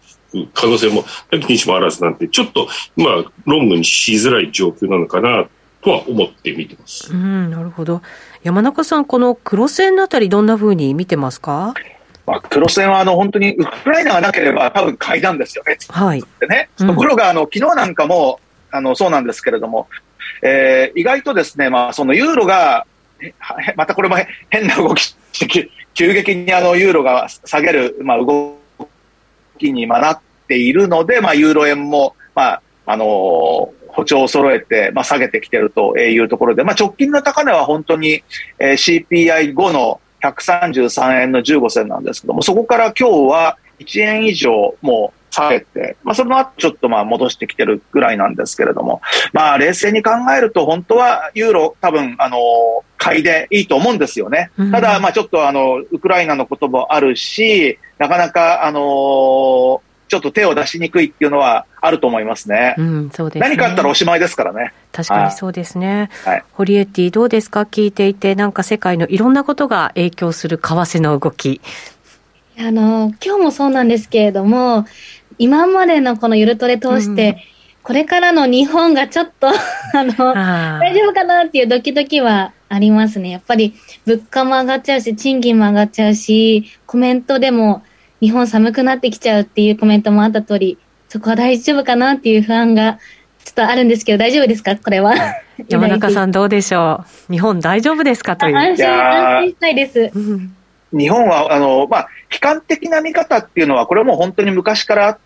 [0.55, 2.66] 可能性も、なきにしもあらずなんて、ちょっと、
[2.97, 5.47] まあ、ロングにしづらい状況なのかな
[5.82, 7.12] とは思って見てます。
[7.12, 8.01] うん、なるほど。
[8.43, 11.74] 山中さん、この黒線のあたり、どんなふうに見てますか？
[12.24, 15.76] まあ、黒線はあの本当にウクライナがなければ多分買いなんですよね。
[15.89, 16.24] はい。
[16.41, 18.41] でね、ところがあの昨日なんかも
[18.71, 19.89] あの、そうなんですけれども、
[20.43, 22.87] えー、意外とですね、まあ、そのユーロが、
[23.77, 24.16] またこれも
[24.51, 25.16] 変な動きし
[25.49, 28.57] て、急激にあの、ユーロが下げる、まあ、動
[29.59, 33.09] きになっているので、まあ、ユーロ円も、まあ、あのー、
[33.89, 38.23] 歩調を揃えて、まあ、下げてきているというところで、まあ、直近の高値は本当に、
[38.59, 49.01] えー、CPI5 の133円の15銭なんですけども、そこから今日は1円以上もう下げて、まあ、その後ちょっとまあ戻してきてるぐらいなんですけれども、
[49.33, 52.39] まあ、冷静に考えると、本当はユーロ、多分あの
[52.97, 54.51] 買いでいいと思うんですよね。
[54.72, 62.74] ただ、まあ、ちょっとあのウクライナのこともあるし、なかなか、あのーちょっと手を出しにくいっていうのはあると思いますね。
[62.79, 64.72] うん、そうです、ね、何かあったらおしまいですからね。
[64.91, 66.09] 確かにそうですね。
[66.24, 67.64] はい、ホリエッティどうですか？
[67.64, 71.61] 聞いていて、なんか世界のいろんなことが影響する為替の動き。
[72.59, 74.85] あの、今日もそうなんですけれども、
[75.39, 77.37] 今までのこのゆるトレ通して、うん、
[77.85, 79.49] これからの日本がちょっと
[79.95, 80.13] あの、
[80.81, 83.31] 大丈夫かなっていうドキドキはありますね。
[83.31, 83.75] やっぱり
[84.07, 87.83] 物価も上がっちゃうし、賃金も上がっちゃうし、コメントでも
[88.21, 90.79] 日本寒くなってきちゃうっていうコメントもあった通り、
[91.09, 92.99] そこは大丈夫かなっていう不安が
[93.45, 94.75] ちょっとあるんですけど、大丈夫ですか？
[94.77, 95.15] これは。
[95.69, 97.33] 山中さんどうでしょう？
[97.33, 98.37] 日本大丈夫ですか？
[98.37, 98.57] という。
[98.57, 100.11] 安心、安心したいです。
[100.93, 105.18] 日本は、あの、まあ、悲観的な見方っていうのは、これはもう本当に昔からあっ、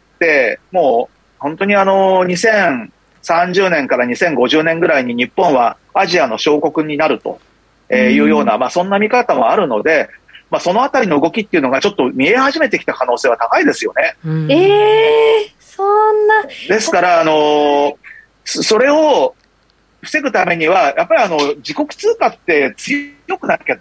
[0.71, 7.41] もう本当にあの2030年から2050年ぐらいに日本はアジアの小国になると
[7.91, 10.09] いうような、まあ、そんな見方もあるので、
[10.51, 14.17] まあ、そのあたりの動きっていうのがちょっと見え始めてきた可能性は高いですよね。
[14.53, 16.45] えー、そんな。
[16.69, 17.99] ですから、あの
[18.45, 19.35] それを
[20.03, 23.79] 防ぐためには、やっぱりあの自国通貨って強くなきゃ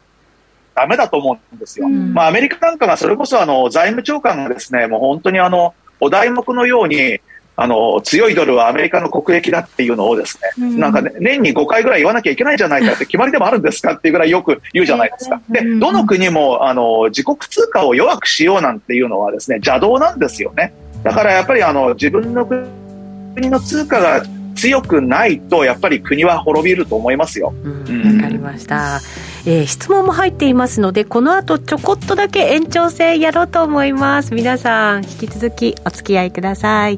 [0.82, 1.88] だめだと思うんですよ。
[1.88, 7.19] まあ、アメリカなんかがそれこそあの財務長官がですね、もう本当にあのお題目のように、
[7.57, 15.41] あの強いドルはアメリカの国益だっていうのをですね、うん、なんか、ね、年に5回ぐらい言わなきゃいけないじゃないかって決まりでもあるんですかっていうぐらいよく言うじゃないですか。
[15.49, 20.73] で、どの国もあの自国通貨を弱くしようなんていうのはですね邪道なんですよね。
[21.03, 24.23] だからやっぱりあの自分の国の通貨が
[24.55, 27.47] 強くないとやっぱり国は滅びると思いますよ。
[27.47, 28.99] わ、うん、かりました。
[29.45, 34.33] えー、質問も入っていますのでこの後ちょこっとだけ延長戦やろうと思います。
[34.33, 36.97] 皆さん引き続きお付き合いください。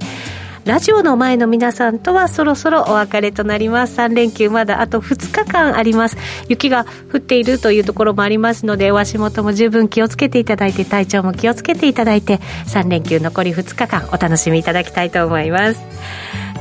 [0.65, 3.97] ラジオの前の皆さんとはそろそろお別れとなります。
[3.97, 6.17] 3連休まだあと2日間あります。
[6.47, 12.37] 雪が降っているというところもありますのでお足元も十分気をつけていただいて体調も気をつけていただいて
[12.67, 15.81] 3連休残り2日間お楽しみいただきたいと思います。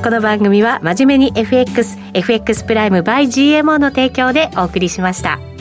[0.03, 5.52] この番組は真面目に FX FX プライム by GMO の提供でお送りしました。